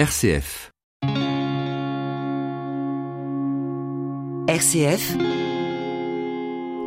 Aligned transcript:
RCF. 0.00 0.70
RCF, 4.48 5.14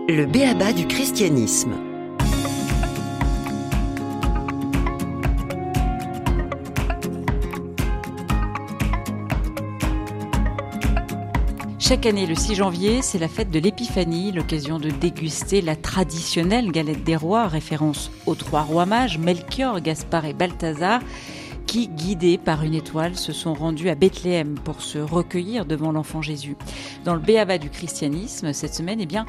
le 0.10 0.26
béaba 0.26 0.74
du 0.74 0.88
christianisme. 0.88 1.74
Chaque 11.78 12.08
année, 12.08 12.26
le 12.26 12.34
6 12.34 12.56
janvier, 12.56 13.04
c'est 13.04 13.20
la 13.20 13.28
fête 13.28 13.52
de 13.52 13.60
l'Épiphanie, 13.60 14.32
l'occasion 14.32 14.80
de 14.80 14.90
déguster 14.90 15.62
la 15.62 15.76
traditionnelle 15.76 16.72
galette 16.72 17.04
des 17.04 17.16
rois, 17.16 17.48
référence 17.48 18.10
aux 18.26 18.34
trois 18.34 18.64
rois 18.64 18.88
mages, 18.88 19.20
Melchior, 19.20 19.82
Gaspard 19.82 20.26
et 20.26 20.34
Balthazar, 20.34 21.02
qui, 21.74 21.88
guidés 21.88 22.38
par 22.38 22.62
une 22.62 22.76
étoile, 22.76 23.18
se 23.18 23.34
sont 23.34 23.56
rendus 23.56 23.90
à 23.90 23.96
Bethléem 23.96 24.60
pour 24.64 24.84
se 24.84 25.00
recueillir 25.00 25.66
devant 25.66 25.92
l'enfant 25.92 26.22
Jésus. 26.22 26.56
Dans 27.04 27.16
le 27.16 27.20
Béaba 27.20 27.58
du 27.58 27.72
christianisme, 27.72 28.54
cette 28.54 28.76
semaine, 28.76 29.00
eh 29.02 29.08
bien, 29.08 29.26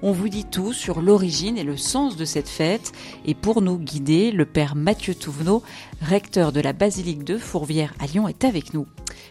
on 0.00 0.12
vous 0.12 0.28
dit 0.28 0.44
tout 0.44 0.72
sur 0.72 1.02
l'origine 1.02 1.58
et 1.58 1.64
le 1.64 1.76
sens 1.76 2.16
de 2.16 2.24
cette 2.24 2.48
fête. 2.48 2.92
Et 3.24 3.34
pour 3.34 3.60
nous 3.60 3.76
guider, 3.76 4.30
le 4.30 4.46
père 4.46 4.76
Mathieu 4.76 5.16
Touvenot, 5.16 5.64
recteur 6.00 6.52
de 6.52 6.60
la 6.60 6.72
basilique 6.72 7.24
de 7.24 7.38
Fourvière 7.38 7.92
à 7.98 8.06
Lyon, 8.06 8.28
est 8.28 8.44
avec 8.44 8.72
nous. 8.72 8.86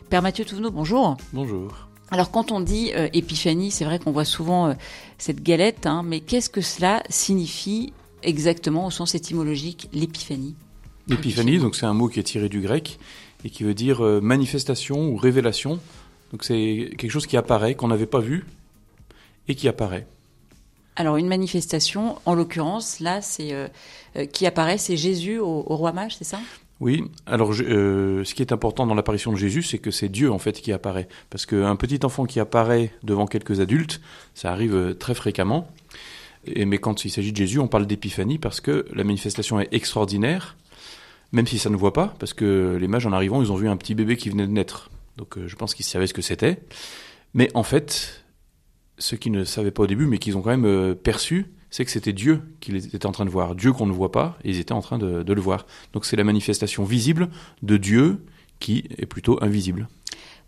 Père 0.09 0.21
Mathieu 0.21 0.43
Touvenot, 0.43 0.69
bonjour. 0.69 1.15
Bonjour. 1.31 1.87
Alors 2.11 2.29
quand 2.29 2.51
on 2.51 2.59
dit 2.59 2.91
euh, 2.93 3.07
épiphanie, 3.13 3.71
c'est 3.71 3.85
vrai 3.85 3.99
qu'on 3.99 4.11
voit 4.11 4.25
souvent 4.25 4.67
euh, 4.67 4.73
cette 5.17 5.41
galette, 5.41 5.85
hein, 5.85 6.03
mais 6.03 6.19
qu'est-ce 6.19 6.49
que 6.49 6.59
cela 6.59 7.03
signifie 7.09 7.93
exactement 8.21 8.85
au 8.85 8.91
sens 8.91 9.15
étymologique, 9.15 9.87
l'épiphanie? 9.93 10.57
L'épiphanie, 11.09 11.57
donc 11.57 11.75
c'est 11.75 11.85
un 11.85 11.93
mot 11.93 12.07
qui 12.07 12.19
est 12.19 12.23
tiré 12.23 12.49
du 12.49 12.61
grec 12.61 12.99
et 13.43 13.49
qui 13.49 13.63
veut 13.63 13.73
dire 13.73 14.05
euh, 14.05 14.21
manifestation 14.21 15.09
ou 15.09 15.17
révélation. 15.17 15.79
Donc 16.31 16.43
c'est 16.43 16.91
quelque 16.97 17.09
chose 17.09 17.25
qui 17.25 17.37
apparaît, 17.37 17.75
qu'on 17.75 17.87
n'avait 17.87 18.05
pas 18.05 18.19
vu 18.19 18.45
et 19.47 19.55
qui 19.55 19.67
apparaît. 19.67 20.05
Alors 20.95 21.17
une 21.17 21.27
manifestation, 21.27 22.17
en 22.25 22.35
l'occurrence, 22.35 22.99
là, 22.99 23.21
c'est 23.21 23.53
euh, 23.53 23.67
euh, 24.17 24.25
qui 24.25 24.45
apparaît, 24.45 24.77
c'est 24.77 24.97
Jésus 24.97 25.39
au, 25.39 25.63
au 25.65 25.75
roi 25.77 25.93
mage, 25.93 26.17
c'est 26.17 26.25
ça? 26.25 26.39
Oui, 26.81 27.03
alors 27.25 27.53
euh, 27.59 28.23
ce 28.23 28.33
qui 28.33 28.41
est 28.41 28.51
important 28.51 28.85
dans 28.85 28.95
l'apparition 28.95 29.31
de 29.31 29.37
Jésus, 29.37 29.63
c'est 29.63 29.79
que 29.79 29.91
c'est 29.91 30.09
Dieu 30.09 30.31
en 30.31 30.39
fait 30.39 30.61
qui 30.61 30.71
apparaît. 30.71 31.07
Parce 31.29 31.45
qu'un 31.45 31.75
petit 31.75 31.99
enfant 32.03 32.25
qui 32.25 32.39
apparaît 32.39 32.93
devant 33.03 33.25
quelques 33.25 33.59
adultes, 33.59 33.99
ça 34.35 34.51
arrive 34.51 34.95
très 34.99 35.13
fréquemment. 35.15 35.67
Et, 36.45 36.65
mais 36.65 36.77
quand 36.77 37.03
il 37.03 37.09
s'agit 37.09 37.31
de 37.31 37.37
Jésus, 37.37 37.59
on 37.59 37.67
parle 37.67 37.85
d'épiphanie 37.85 38.37
parce 38.37 38.61
que 38.61 38.85
la 38.93 39.03
manifestation 39.03 39.59
est 39.59 39.67
extraordinaire, 39.73 40.55
même 41.31 41.47
si 41.47 41.59
ça 41.59 41.69
ne 41.69 41.75
voit 41.75 41.93
pas, 41.93 42.15
parce 42.19 42.33
que 42.33 42.77
les 42.79 42.87
mages 42.87 43.05
en 43.05 43.13
arrivant, 43.13 43.41
ils 43.41 43.51
ont 43.51 43.55
vu 43.55 43.67
un 43.69 43.77
petit 43.77 43.95
bébé 43.95 44.17
qui 44.17 44.29
venait 44.29 44.47
de 44.47 44.51
naître. 44.51 44.89
Donc 45.17 45.37
euh, 45.37 45.47
je 45.47 45.55
pense 45.55 45.73
qu'ils 45.75 45.85
savaient 45.85 46.07
ce 46.07 46.13
que 46.13 46.21
c'était. 46.21 46.59
Mais 47.33 47.49
en 47.53 47.63
fait, 47.63 48.23
ceux 48.97 49.17
qui 49.17 49.29
ne 49.29 49.43
savaient 49.43 49.71
pas 49.71 49.83
au 49.83 49.87
début, 49.87 50.07
mais 50.07 50.17
qu'ils 50.17 50.37
ont 50.37 50.41
quand 50.41 50.49
même 50.49 50.65
euh, 50.65 50.95
perçu, 50.95 51.53
c'est 51.69 51.85
que 51.85 51.91
c'était 51.91 52.13
Dieu 52.13 52.41
qu'ils 52.61 52.77
étaient 52.77 53.05
en 53.05 53.11
train 53.11 53.25
de 53.25 53.29
voir. 53.29 53.53
Dieu 53.53 53.73
qu'on 53.73 53.85
ne 53.85 53.91
voit 53.91 54.11
pas, 54.11 54.37
ils 54.43 54.59
étaient 54.59 54.71
en 54.71 54.81
train 54.81 54.97
de, 54.97 55.33
le 55.33 55.41
voir. 55.41 55.67
Donc 55.93 56.05
c'est 56.05 56.15
la 56.15 56.23
manifestation 56.23 56.83
visible 56.83 57.29
de 57.61 57.77
Dieu 57.77 58.25
qui 58.59 58.85
est 58.97 59.05
plutôt 59.05 59.37
invisible. 59.43 59.87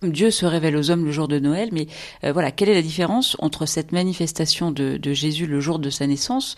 Dieu 0.01 0.31
se 0.31 0.47
révèle 0.47 0.75
aux 0.75 0.89
hommes 0.89 1.05
le 1.05 1.11
jour 1.11 1.27
de 1.27 1.37
Noël, 1.37 1.69
mais 1.71 1.85
euh, 2.23 2.33
voilà, 2.33 2.51
quelle 2.51 2.69
est 2.69 2.73
la 2.73 2.81
différence 2.81 3.37
entre 3.37 3.67
cette 3.67 3.91
manifestation 3.91 4.71
de, 4.71 4.99
Jésus 5.13 5.45
le 5.45 5.59
jour 5.59 5.77
de 5.77 5.91
sa 5.91 6.07
naissance, 6.07 6.55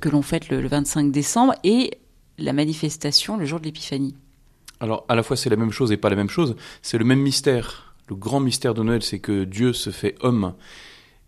que 0.00 0.08
l'on 0.08 0.22
fête 0.22 0.48
le 0.48 0.64
25 0.64 1.10
décembre, 1.10 1.54
et 1.64 1.98
la 2.38 2.52
manifestation 2.52 3.36
le 3.36 3.44
jour 3.46 3.60
de 3.60 3.64
l'Épiphanie 3.64 4.14
Alors 4.80 5.04
à 5.08 5.14
la 5.14 5.22
fois 5.22 5.36
c'est 5.36 5.50
la 5.50 5.56
même 5.56 5.72
chose 5.72 5.92
et 5.92 5.96
pas 5.96 6.10
la 6.10 6.16
même 6.16 6.30
chose. 6.30 6.56
C'est 6.82 6.98
le 6.98 7.04
même 7.04 7.20
mystère. 7.20 7.94
Le 8.08 8.16
grand 8.16 8.40
mystère 8.40 8.74
de 8.74 8.82
Noël, 8.82 9.02
c'est 9.02 9.18
que 9.18 9.44
Dieu 9.44 9.72
se 9.72 9.90
fait 9.90 10.14
homme. 10.20 10.54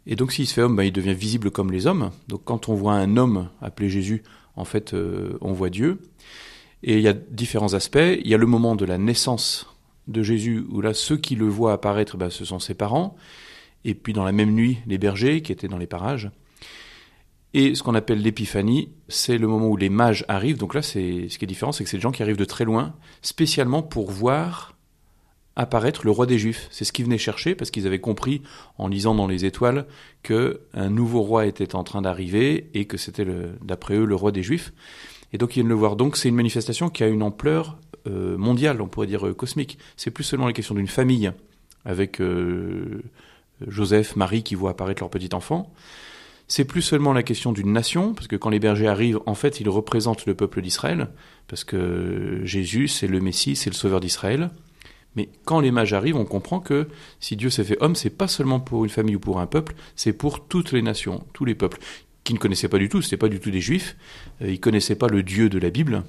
Et 0.07 0.15
donc 0.15 0.33
s'il 0.33 0.47
se 0.47 0.55
fait 0.55 0.63
homme, 0.63 0.77
ben, 0.77 0.83
il 0.83 0.93
devient 0.93 1.15
visible 1.15 1.51
comme 1.51 1.73
les 1.73 1.87
hommes. 1.87 2.11
Donc 2.29 2.43
quand 2.45 2.69
on 2.69 2.75
voit 2.75 2.95
un 2.95 3.17
homme 3.17 3.49
appelé 3.63 3.89
Jésus, 3.89 4.23
en 4.57 4.65
fait, 4.65 4.95
euh, 4.95 5.39
on 5.41 5.53
voit 5.53 5.71
Dieu. 5.71 5.99
Et 6.83 6.97
il 6.97 7.03
y 7.03 7.09
a 7.09 7.13
différents 7.13 7.75
aspects. 7.75 7.99
Il 7.99 8.27
y 8.27 8.35
a 8.35 8.39
le 8.39 8.47
moment 8.47 8.77
de 8.77 8.85
la 8.85 8.99
naissance 8.99 9.67
de 10.09 10.23
Jésus, 10.23 10.65
où 10.71 10.81
là, 10.81 10.95
ceux 10.95 11.17
qui 11.17 11.35
le 11.35 11.47
voient 11.47 11.73
apparaître, 11.73 12.17
ben, 12.17 12.31
ce 12.31 12.45
sont 12.45 12.59
ses 12.59 12.75
parents. 12.75 13.17
Et 13.85 13.95
puis 13.95 14.13
dans 14.13 14.25
la 14.25 14.33
même 14.33 14.53
nuit, 14.53 14.79
les 14.87 14.99
bergers 14.99 15.43
qui 15.43 15.53
étaient 15.53 15.69
dans 15.69 15.79
les 15.79 15.87
parages. 15.87 16.31
Et 17.57 17.75
ce 17.75 17.83
qu'on 17.83 17.95
appelle 17.95 18.21
l'épiphanie, 18.21 18.91
c'est 19.09 19.39
le 19.39 19.47
moment 19.49 19.69
où 19.69 19.79
les 19.79 19.89
mages 19.89 20.27
arrivent. 20.29 20.59
Donc 20.59 20.75
là, 20.75 20.83
c'est 20.83 21.31
ce 21.31 21.39
qui 21.39 21.47
est 21.47 21.49
différent, 21.49 21.73
c'est 21.73 21.85
que 21.85 21.89
c'est 21.89 21.97
des 21.97 22.03
gens 22.03 22.13
qui 22.13 22.23
arrivent 22.23 22.37
de 22.37 22.45
très 22.45 22.67
loin, 22.67 22.95
spécialement 23.23 23.83
pour 23.83 24.11
voir 24.11 24.77
apparaître 25.57 26.05
le 26.05 26.11
roi 26.11 26.27
des 26.27 26.39
Juifs. 26.39 26.69
C'est 26.71 26.85
ce 26.85 26.93
qu'ils 26.93 27.07
venaient 27.07 27.17
chercher 27.17 27.55
parce 27.55 27.71
qu'ils 27.71 27.87
avaient 27.87 27.99
compris 27.99 28.43
en 28.77 28.89
lisant 28.89 29.15
dans 29.15 29.27
les 29.27 29.47
étoiles 29.47 29.87
que 30.23 30.61
un 30.75 30.91
nouveau 30.91 31.23
roi 31.23 31.47
était 31.47 31.75
en 31.75 31.83
train 31.83 32.03
d'arriver 32.03 32.69
et 32.75 32.85
que 32.85 32.99
c'était 32.99 33.27
d'après 33.63 33.95
eux 33.95 34.05
le 34.05 34.15
roi 34.15 34.33
des 34.33 34.43
Juifs. 34.43 34.75
Et 35.33 35.39
donc 35.39 35.57
ils 35.57 35.61
viennent 35.61 35.69
le 35.69 35.75
voir. 35.75 35.97
Donc 35.97 36.19
c'est 36.19 36.29
une 36.29 36.35
manifestation 36.35 36.91
qui 36.91 37.05
a 37.05 37.09
une 37.09 37.23
ampleur 37.23 37.79
euh, 38.07 38.37
mondiale, 38.37 38.83
on 38.83 38.87
pourrait 38.87 39.07
dire 39.07 39.27
euh, 39.27 39.33
cosmique. 39.33 39.79
C'est 39.97 40.11
plus 40.11 40.25
seulement 40.25 40.47
la 40.47 40.53
question 40.53 40.75
d'une 40.75 40.89
famille 40.89 41.33
avec 41.87 42.21
euh, 42.21 43.03
Joseph, 43.67 44.15
Marie 44.15 44.43
qui 44.43 44.57
voient 44.57 44.73
apparaître 44.73 45.03
leur 45.03 45.09
petit 45.09 45.35
enfant. 45.35 45.73
C'est 46.49 46.65
plus 46.65 46.83
seulement 46.83 47.13
la 47.13 47.25
question 47.25 47.53
d'une 47.53 47.73
nation, 47.73 48.15
parce 48.15 48.29
que 48.29 48.37
quand 48.37 48.51
les 48.51 48.61
bergers 48.61 48.87
arrivent, 48.87 49.21
en 49.27 49.35
fait, 49.35 49.61
ils 49.61 49.69
représentent 49.69 50.27
le 50.27 50.35
peuple 50.35 50.63
d'Israël, 50.63 51.09
parce 51.49 51.65
que 51.65 52.41
Jésus, 52.45 52.87
c'est 52.87 53.09
le 53.09 53.21
Messie, 53.21 53.57
c'est 53.57 53.71
le 53.71 53.75
sauveur 53.75 54.01
d'Israël. 54.01 54.51
Mais 55.17 55.29
quand 55.45 55.61
les 55.61 55.71
mages 55.71 55.93
arrivent, 55.93 56.17
on 56.17 56.25
comprend 56.25 56.61
que 56.61 56.89
si 57.21 57.37
Dieu 57.37 57.51
s'est 57.51 57.65
fait 57.65 57.83
homme, 57.83 57.97
c'est 57.97 58.11
pas 58.11 58.29
seulement 58.29 58.61
pour 58.61 58.85
une 58.85 58.91
famille 58.91 59.17
ou 59.17 59.21
pour 59.21 59.41
un 59.41 59.47
peuple, 59.47 59.75
c'est 59.97 60.13
pour 60.13 60.47
toutes 60.47 60.73
les 60.73 60.83
nations, 60.83 61.25
tous 61.33 61.45
les 61.45 61.55
peuples, 61.55 61.79
qui 62.23 62.35
ne 62.35 62.39
connaissaient 62.39 62.69
pas 62.69 62.79
du 62.79 62.89
tout, 62.89 63.03
c'était 63.03 63.17
pas 63.17 63.29
du 63.29 63.41
tout 63.41 63.51
des 63.51 63.61
juifs, 63.61 63.97
euh, 64.43 64.51
ils 64.51 64.61
connaissaient 64.61 64.97
pas 64.97 65.09
le 65.09 65.23
Dieu 65.23 65.49
de 65.49 65.59
la 65.59 65.71
Bible, 65.71 66.03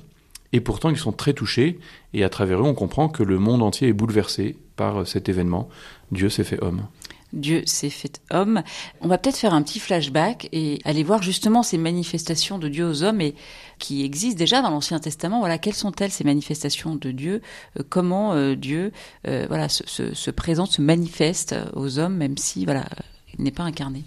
et 0.51 0.59
pourtant 0.59 0.89
ils 0.89 0.97
sont 0.97 1.11
très 1.11 1.33
touchés, 1.33 1.79
et 2.13 2.23
à 2.23 2.29
travers 2.29 2.59
eux, 2.59 2.65
on 2.65 2.73
comprend 2.73 3.07
que 3.07 3.23
le 3.23 3.39
monde 3.39 3.63
entier 3.63 3.87
est 3.87 3.93
bouleversé 3.93 4.57
par 4.75 5.01
euh, 5.01 5.05
cet 5.05 5.29
événement. 5.29 5.69
Dieu 6.11 6.29
s'est 6.29 6.43
fait 6.43 6.61
homme. 6.61 6.87
Dieu 7.33 7.63
s'est 7.65 7.89
fait 7.89 8.21
homme. 8.31 8.63
On 9.01 9.07
va 9.07 9.17
peut-être 9.17 9.37
faire 9.37 9.53
un 9.53 9.61
petit 9.61 9.79
flashback 9.79 10.47
et 10.53 10.79
aller 10.85 11.03
voir 11.03 11.21
justement 11.21 11.61
ces 11.63 11.77
manifestations 11.77 12.57
de 12.57 12.67
Dieu 12.69 12.87
aux 12.87 13.03
hommes 13.03 13.21
et 13.21 13.35
qui 13.79 14.03
existent 14.05 14.37
déjà 14.37 14.61
dans 14.61 14.69
l'Ancien 14.69 14.99
Testament. 14.99 15.39
Voilà, 15.39 15.57
quelles 15.57 15.73
sont-elles 15.73 16.11
ces 16.11 16.23
manifestations 16.23 16.95
de 16.95 17.11
Dieu? 17.11 17.41
Euh, 17.79 17.83
Comment 17.89 18.33
euh, 18.33 18.55
Dieu, 18.55 18.91
euh, 19.27 19.45
voilà, 19.47 19.69
se, 19.69 19.83
se- 19.87 20.13
se 20.13 20.31
présente, 20.31 20.71
se 20.71 20.81
manifeste 20.81 21.55
aux 21.73 21.99
hommes, 21.99 22.15
même 22.15 22.37
si 22.37 22.65
voilà, 22.65 22.85
il 23.37 23.43
n'est 23.43 23.51
pas 23.51 23.63
incarné? 23.63 24.03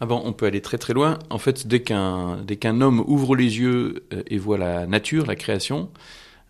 Ah 0.00 0.06
on 0.10 0.32
peut 0.32 0.46
aller 0.46 0.60
très 0.60 0.78
très 0.78 0.94
loin. 0.94 1.20
En 1.30 1.38
fait, 1.38 1.68
dès 1.68 1.82
qu'un 1.82 2.38
dès 2.44 2.56
qu'un 2.56 2.80
homme 2.80 3.04
ouvre 3.06 3.36
les 3.36 3.58
yeux 3.58 4.04
et 4.26 4.36
voit 4.36 4.58
la 4.58 4.84
nature, 4.86 5.26
la 5.26 5.36
création, 5.36 5.90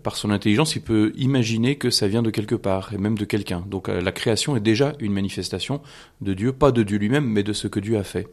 par 0.02 0.16
son 0.16 0.30
intelligence, 0.30 0.76
il 0.76 0.82
peut 0.82 1.12
imaginer 1.16 1.76
que 1.76 1.90
ça 1.90 2.08
vient 2.08 2.22
de 2.22 2.30
quelque 2.30 2.54
part 2.54 2.92
et 2.92 2.98
même 2.98 3.16
de 3.16 3.24
quelqu'un. 3.24 3.64
Donc 3.66 3.88
euh, 3.88 4.00
la 4.00 4.12
création 4.12 4.56
est 4.56 4.60
déjà 4.60 4.94
une 4.98 5.12
manifestation 5.12 5.80
de 6.20 6.34
Dieu, 6.34 6.52
pas 6.52 6.72
de 6.72 6.82
Dieu 6.82 6.98
lui-même, 6.98 7.26
mais 7.26 7.42
de 7.42 7.52
ce 7.52 7.68
que 7.68 7.80
Dieu 7.80 7.96
a 7.98 8.04
fait. 8.04 8.28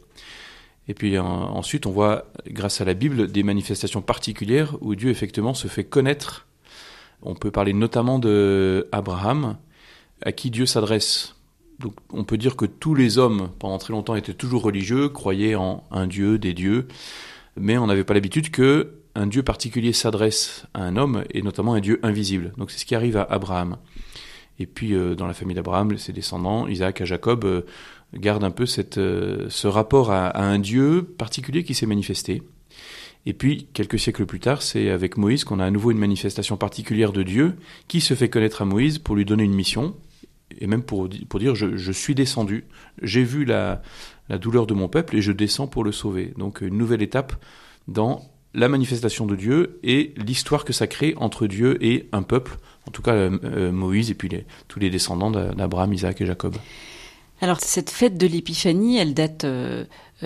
Et 0.88 0.94
puis 0.94 1.18
ensuite, 1.18 1.86
on 1.86 1.92
voit, 1.92 2.26
grâce 2.48 2.80
à 2.80 2.84
la 2.84 2.94
Bible, 2.94 3.30
des 3.30 3.42
manifestations 3.44 4.02
particulières 4.02 4.76
où 4.80 4.96
Dieu 4.96 5.10
effectivement 5.10 5.54
se 5.54 5.68
fait 5.68 5.84
connaître. 5.84 6.48
On 7.22 7.34
peut 7.34 7.52
parler 7.52 7.72
notamment 7.72 8.18
de 8.18 8.88
Abraham, 8.90 9.56
à 10.22 10.32
qui 10.32 10.50
Dieu 10.50 10.66
s'adresse 10.66 11.36
donc 11.80 11.94
on 12.12 12.24
peut 12.24 12.36
dire 12.36 12.56
que 12.56 12.66
tous 12.66 12.94
les 12.94 13.18
hommes, 13.18 13.50
pendant 13.58 13.78
très 13.78 13.92
longtemps, 13.92 14.14
étaient 14.14 14.34
toujours 14.34 14.62
religieux, 14.62 15.08
croyaient 15.08 15.54
en 15.54 15.82
un 15.90 16.06
dieu, 16.06 16.38
des 16.38 16.52
dieux, 16.52 16.86
mais 17.56 17.78
on 17.78 17.86
n'avait 17.86 18.04
pas 18.04 18.14
l'habitude 18.14 18.50
que 18.50 18.99
un 19.14 19.26
dieu 19.26 19.42
particulier 19.42 19.92
s'adresse 19.92 20.66
à 20.74 20.82
un 20.82 20.96
homme, 20.96 21.24
et 21.34 21.42
notamment 21.42 21.74
un 21.74 21.80
dieu 21.80 21.98
invisible. 22.02 22.52
Donc 22.56 22.70
c'est 22.70 22.78
ce 22.78 22.86
qui 22.86 22.94
arrive 22.94 23.16
à 23.16 23.24
Abraham. 23.24 23.76
Et 24.58 24.66
puis 24.66 24.94
euh, 24.94 25.14
dans 25.14 25.26
la 25.26 25.34
famille 25.34 25.56
d'Abraham, 25.56 25.96
ses 25.98 26.12
descendants, 26.12 26.66
Isaac 26.68 27.00
et 27.00 27.06
Jacob, 27.06 27.44
euh, 27.44 27.62
gardent 28.14 28.44
un 28.44 28.50
peu 28.50 28.66
euh, 28.96 29.46
ce 29.48 29.66
rapport 29.66 30.10
à, 30.10 30.28
à 30.28 30.42
un 30.42 30.58
dieu 30.58 31.02
particulier 31.02 31.64
qui 31.64 31.74
s'est 31.74 31.86
manifesté. 31.86 32.42
Et 33.26 33.34
puis, 33.34 33.68
quelques 33.74 33.98
siècles 33.98 34.24
plus 34.24 34.40
tard, 34.40 34.62
c'est 34.62 34.88
avec 34.88 35.18
Moïse 35.18 35.44
qu'on 35.44 35.60
a 35.60 35.66
à 35.66 35.70
nouveau 35.70 35.90
une 35.90 35.98
manifestation 35.98 36.56
particulière 36.56 37.12
de 37.12 37.22
Dieu 37.22 37.54
qui 37.86 38.00
se 38.00 38.14
fait 38.14 38.30
connaître 38.30 38.62
à 38.62 38.64
Moïse 38.64 38.98
pour 38.98 39.14
lui 39.14 39.26
donner 39.26 39.44
une 39.44 39.54
mission, 39.54 39.94
et 40.58 40.66
même 40.66 40.82
pour, 40.82 41.08
di- 41.08 41.26
pour 41.26 41.38
dire 41.38 41.54
je, 41.54 41.76
je 41.76 41.92
suis 41.92 42.14
descendu, 42.14 42.64
j'ai 43.02 43.22
vu 43.22 43.44
la, 43.44 43.82
la 44.30 44.38
douleur 44.38 44.66
de 44.66 44.72
mon 44.72 44.88
peuple 44.88 45.16
et 45.16 45.22
je 45.22 45.32
descends 45.32 45.66
pour 45.66 45.84
le 45.84 45.92
sauver. 45.92 46.32
Donc 46.38 46.62
une 46.62 46.78
nouvelle 46.78 47.02
étape 47.02 47.34
dans 47.88 48.22
la 48.54 48.68
manifestation 48.68 49.26
de 49.26 49.36
Dieu 49.36 49.78
et 49.82 50.12
l'histoire 50.16 50.64
que 50.64 50.72
ça 50.72 50.86
crée 50.86 51.14
entre 51.16 51.46
Dieu 51.46 51.78
et 51.84 52.08
un 52.12 52.22
peuple, 52.22 52.58
en 52.88 52.90
tout 52.90 53.02
cas 53.02 53.12
euh, 53.14 53.38
euh, 53.44 53.72
Moïse 53.72 54.10
et 54.10 54.14
puis 54.14 54.28
les- 54.28 54.44
tous 54.68 54.80
les 54.80 54.90
descendants 54.90 55.30
d'A- 55.30 55.54
d'Abraham, 55.54 55.92
Isaac 55.92 56.20
et 56.20 56.26
Jacob. 56.26 56.56
Alors 57.42 57.60
cette 57.60 57.88
fête 57.90 58.18
de 58.18 58.26
l'Épiphanie, 58.26 58.98
elle 58.98 59.14
date 59.14 59.44
euh, 59.44 59.84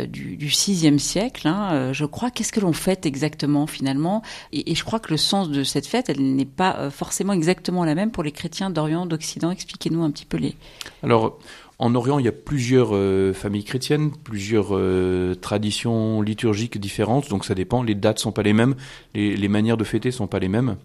du, 0.09 0.37
du 0.37 0.47
VIe 0.47 0.99
siècle, 0.99 1.47
hein, 1.47 1.93
je 1.93 2.05
crois. 2.05 2.33
Qu'est-ce 2.33 2.51
que 2.51 2.59
l'on 2.59 2.73
fête 2.73 3.07
exactement 3.07 3.69
finalement? 3.69 4.23
Et, 4.53 4.73
et, 4.73 4.75
je 4.75 4.83
crois 4.83 4.99
que 4.99 5.13
le 5.13 5.17
sens 5.17 5.49
de 5.51 5.63
cette 5.63 5.87
fête, 5.87 6.09
elle 6.09 6.35
n'est 6.35 6.45
pas 6.45 6.91
forcément 6.91 7.33
exactement 7.33 7.85
la 7.85 7.95
même 7.95 8.11
pour 8.11 8.25
les 8.25 8.33
chrétiens 8.33 8.71
d'Orient, 8.71 9.07
d'Occident. 9.07 9.53
Expliquez-nous 9.53 10.03
un 10.03 10.11
petit 10.11 10.27
peu 10.27 10.37
les. 10.39 10.57
Alors, 11.05 11.39
en 11.79 11.95
Orient, 11.95 12.19
il 12.19 12.25
y 12.25 12.29
a 12.29 12.33
plusieurs 12.33 12.91
euh, 12.93 13.33
familles 13.33 13.65
chrétiennes, 13.65 14.13
plusieurs 14.13 14.69
euh, 14.71 15.35
traditions 15.35 16.23
liturgiques 16.23 16.79
différentes, 16.79 17.29
donc 17.29 17.45
ça 17.45 17.55
dépend. 17.55 17.83
Les 17.83 17.95
dates 17.95 18.21
sont 18.21 18.33
pas 18.33 18.43
les 18.43 18.53
mêmes, 18.53 18.77
les, 19.15 19.49
manières 19.49 19.77
de 19.77 19.85
fêter 19.85 20.11
sont 20.11 20.29
pas 20.29 20.39
les 20.39 20.49
mêmes. 20.49 20.77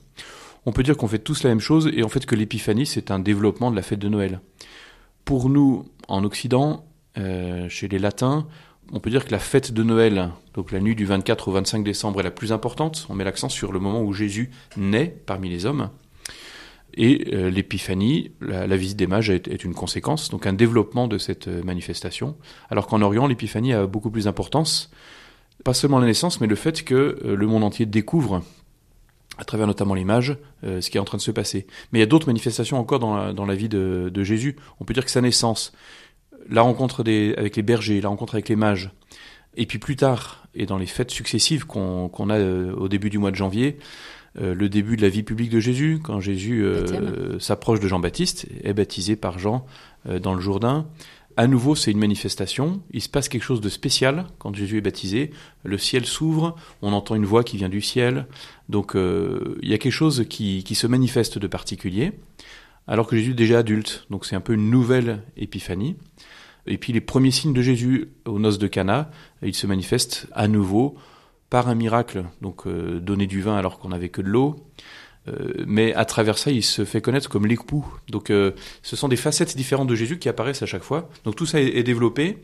On 0.65 0.71
peut 0.71 0.83
dire 0.83 0.97
qu'on 0.97 1.07
fait 1.07 1.19
tous 1.19 1.43
la 1.43 1.49
même 1.49 1.59
chose 1.59 1.89
et 1.93 2.03
en 2.03 2.09
fait 2.09 2.25
que 2.25 2.35
l'épiphanie 2.35 2.85
c'est 2.85 3.11
un 3.11 3.19
développement 3.19 3.71
de 3.71 3.75
la 3.75 3.81
fête 3.81 3.99
de 3.99 4.09
Noël. 4.09 4.41
Pour 5.25 5.49
nous, 5.49 5.85
en 6.07 6.23
Occident, 6.23 6.85
euh, 7.17 7.69
chez 7.69 7.87
les 7.87 7.99
Latins, 7.99 8.47
on 8.91 8.99
peut 8.99 9.11
dire 9.11 9.25
que 9.25 9.31
la 9.31 9.39
fête 9.39 9.71
de 9.71 9.83
Noël, 9.83 10.31
donc 10.55 10.71
la 10.71 10.79
nuit 10.79 10.95
du 10.95 11.05
24 11.05 11.49
au 11.49 11.51
25 11.51 11.83
décembre, 11.83 12.19
est 12.19 12.23
la 12.23 12.31
plus 12.31 12.51
importante. 12.51 13.05
On 13.09 13.13
met 13.13 13.23
l'accent 13.23 13.49
sur 13.49 13.71
le 13.71 13.79
moment 13.79 14.01
où 14.01 14.11
Jésus 14.11 14.49
naît 14.75 15.15
parmi 15.27 15.49
les 15.49 15.67
hommes. 15.67 15.89
Et 16.95 17.33
euh, 17.33 17.49
l'épiphanie, 17.49 18.31
la, 18.41 18.75
visite 18.75 18.97
des 18.97 19.07
mages 19.07 19.29
est, 19.29 19.63
une 19.63 19.73
conséquence, 19.73 20.29
donc 20.29 20.45
un 20.45 20.53
développement 20.53 21.07
de 21.07 21.17
cette 21.17 21.47
euh, 21.47 21.63
manifestation. 21.63 22.35
Alors 22.69 22.87
qu'en 22.87 23.01
Orient, 23.01 23.27
l'épiphanie 23.27 23.73
a 23.73 23.85
beaucoup 23.85 24.09
plus 24.09 24.25
d'importance, 24.25 24.91
pas 25.63 25.73
seulement 25.73 25.99
la 25.99 26.07
naissance, 26.07 26.41
mais 26.41 26.47
le 26.47 26.55
fait 26.55 26.83
que 26.83 27.19
euh, 27.23 27.35
le 27.35 27.47
monde 27.47 27.63
entier 27.63 27.85
découvre, 27.85 28.41
à 29.37 29.45
travers 29.45 29.67
notamment 29.67 29.93
l'image, 29.93 30.35
ce 30.63 30.89
qui 30.89 30.97
est 30.97 30.99
en 30.99 31.05
train 31.05 31.17
de 31.17 31.21
se 31.21 31.31
passer. 31.31 31.65
Mais 31.93 31.99
il 31.99 32.01
y 32.01 32.03
a 32.03 32.07
d'autres 32.07 32.27
manifestations 32.27 32.77
encore 32.77 32.99
dans 32.99 33.45
la, 33.45 33.55
vie 33.55 33.69
de, 33.69 34.11
Jésus. 34.21 34.57
On 34.81 34.83
peut 34.83 34.93
dire 34.93 35.05
que 35.05 35.11
sa 35.11 35.21
naissance, 35.21 35.71
la 36.49 36.61
rencontre 36.61 37.05
avec 37.07 37.55
les 37.55 37.63
bergers, 37.63 38.01
la 38.01 38.09
rencontre 38.09 38.35
avec 38.35 38.49
les 38.49 38.57
mages, 38.57 38.91
et 39.55 39.65
puis 39.65 39.79
plus 39.79 39.95
tard, 39.95 40.45
et 40.55 40.65
dans 40.65 40.77
les 40.77 40.87
fêtes 40.87 41.11
successives 41.11 41.65
qu'on 41.65 42.29
a 42.29 42.37
au 42.73 42.89
début 42.89 43.09
du 43.09 43.17
mois 43.17 43.31
de 43.31 43.37
janvier, 43.37 43.77
euh, 44.37 44.53
le 44.53 44.69
début 44.69 44.95
de 44.95 45.01
la 45.01 45.09
vie 45.09 45.23
publique 45.23 45.49
de 45.49 45.59
Jésus, 45.59 45.99
quand 46.03 46.19
Jésus 46.19 46.63
euh, 46.63 47.39
s'approche 47.39 47.79
de 47.79 47.87
Jean-Baptiste, 47.87 48.47
est 48.63 48.73
baptisé 48.73 49.15
par 49.15 49.39
Jean 49.39 49.65
euh, 50.07 50.19
dans 50.19 50.33
le 50.33 50.41
Jourdain. 50.41 50.87
À 51.35 51.47
nouveau, 51.47 51.73
c'est 51.73 51.91
une 51.91 51.99
manifestation. 51.99 52.81
Il 52.91 53.01
se 53.01 53.09
passe 53.09 53.29
quelque 53.29 53.43
chose 53.43 53.61
de 53.61 53.69
spécial 53.69 54.25
quand 54.39 54.53
Jésus 54.55 54.77
est 54.77 54.81
baptisé. 54.81 55.31
Le 55.63 55.77
ciel 55.77 56.05
s'ouvre, 56.05 56.55
on 56.81 56.91
entend 56.91 57.15
une 57.15 57.25
voix 57.25 57.43
qui 57.43 57.57
vient 57.57 57.69
du 57.69 57.81
ciel. 57.81 58.27
Donc, 58.67 58.91
il 58.95 59.69
y 59.69 59.73
a 59.73 59.77
quelque 59.77 59.93
chose 59.93 60.25
qui, 60.29 60.65
qui 60.65 60.75
se 60.75 60.85
manifeste 60.85 61.37
de 61.37 61.47
particulier, 61.47 62.11
alors 62.87 63.07
que 63.07 63.15
Jésus 63.15 63.31
est 63.31 63.35
déjà 63.35 63.59
adulte. 63.59 64.05
Donc, 64.09 64.25
c'est 64.25 64.35
un 64.35 64.41
peu 64.41 64.53
une 64.53 64.69
nouvelle 64.69 65.23
épiphanie. 65.37 65.95
Et 66.67 66.77
puis, 66.77 66.91
les 66.91 66.99
premiers 66.99 67.31
signes 67.31 67.53
de 67.53 67.61
Jésus 67.61 68.09
aux 68.25 68.39
noces 68.39 68.59
de 68.59 68.67
Cana, 68.67 69.09
ils 69.41 69.55
se 69.55 69.65
manifestent 69.65 70.27
à 70.33 70.49
nouveau 70.49 70.97
par 71.49 71.67
un 71.67 71.75
miracle, 71.75 72.25
donc 72.41 72.67
euh, 72.67 72.99
donner 72.99 73.27
du 73.27 73.41
vin 73.41 73.55
alors 73.55 73.79
qu'on 73.79 73.89
n'avait 73.89 74.09
que 74.09 74.21
de 74.21 74.27
l'eau. 74.27 74.55
Euh, 75.27 75.53
mais 75.67 75.93
à 75.93 76.05
travers 76.05 76.37
ça, 76.37 76.51
il 76.51 76.63
se 76.63 76.85
fait 76.85 77.01
connaître 77.01 77.29
comme 77.29 77.45
l'époux. 77.45 77.85
Donc, 78.09 78.29
euh, 78.29 78.51
ce 78.83 78.95
sont 78.95 79.07
des 79.07 79.15
facettes 79.15 79.55
différentes 79.55 79.87
de 79.87 79.95
Jésus 79.95 80.19
qui 80.19 80.29
apparaissent 80.29 80.63
à 80.63 80.65
chaque 80.65 80.83
fois. 80.83 81.09
Donc, 81.25 81.35
tout 81.35 81.45
ça 81.45 81.59
est, 81.59 81.83
développé. 81.83 82.37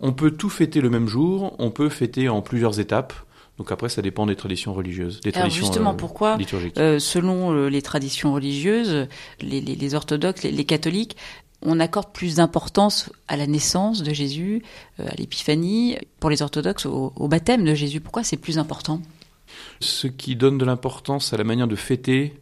On 0.00 0.12
peut 0.12 0.30
tout 0.30 0.50
fêter 0.50 0.80
le 0.80 0.90
même 0.90 1.06
jour. 1.06 1.54
On 1.58 1.70
peut 1.70 1.88
fêter 1.88 2.28
en 2.28 2.42
plusieurs 2.42 2.80
étapes. 2.80 3.12
Donc 3.58 3.72
après, 3.72 3.90
ça 3.90 4.00
dépend 4.00 4.24
des 4.24 4.36
traditions 4.36 4.72
religieuses, 4.72 5.20
des 5.20 5.34
Alors 5.34 5.50
justement, 5.50 5.92
pourquoi, 5.92 6.38
euh, 6.78 6.98
selon 6.98 7.66
les 7.66 7.82
traditions 7.82 8.32
religieuses, 8.32 9.06
les, 9.42 9.60
les, 9.60 9.74
les 9.74 9.94
orthodoxes, 9.94 10.44
les, 10.44 10.50
les, 10.50 10.64
catholiques, 10.64 11.14
on 11.62 11.80
accorde 11.80 12.12
plus 12.12 12.36
d'importance 12.36 13.10
à 13.28 13.36
la 13.36 13.46
naissance 13.46 14.02
de 14.02 14.12
Jésus, 14.12 14.62
euh, 14.98 15.06
à 15.08 15.14
l'épiphanie, 15.16 15.96
pour 16.18 16.30
les 16.30 16.42
orthodoxes, 16.42 16.86
au, 16.86 17.28
baptême 17.28 17.64
de 17.64 17.74
Jésus. 17.74 18.00
Pourquoi 18.00 18.22
c'est 18.22 18.36
plus 18.36 18.58
important? 18.58 19.00
Ce 19.80 20.06
qui 20.06 20.36
donne 20.36 20.58
de 20.58 20.64
l'importance 20.64 21.32
à 21.32 21.36
la 21.36 21.44
manière 21.44 21.68
de 21.68 21.76
fêter 21.76 22.34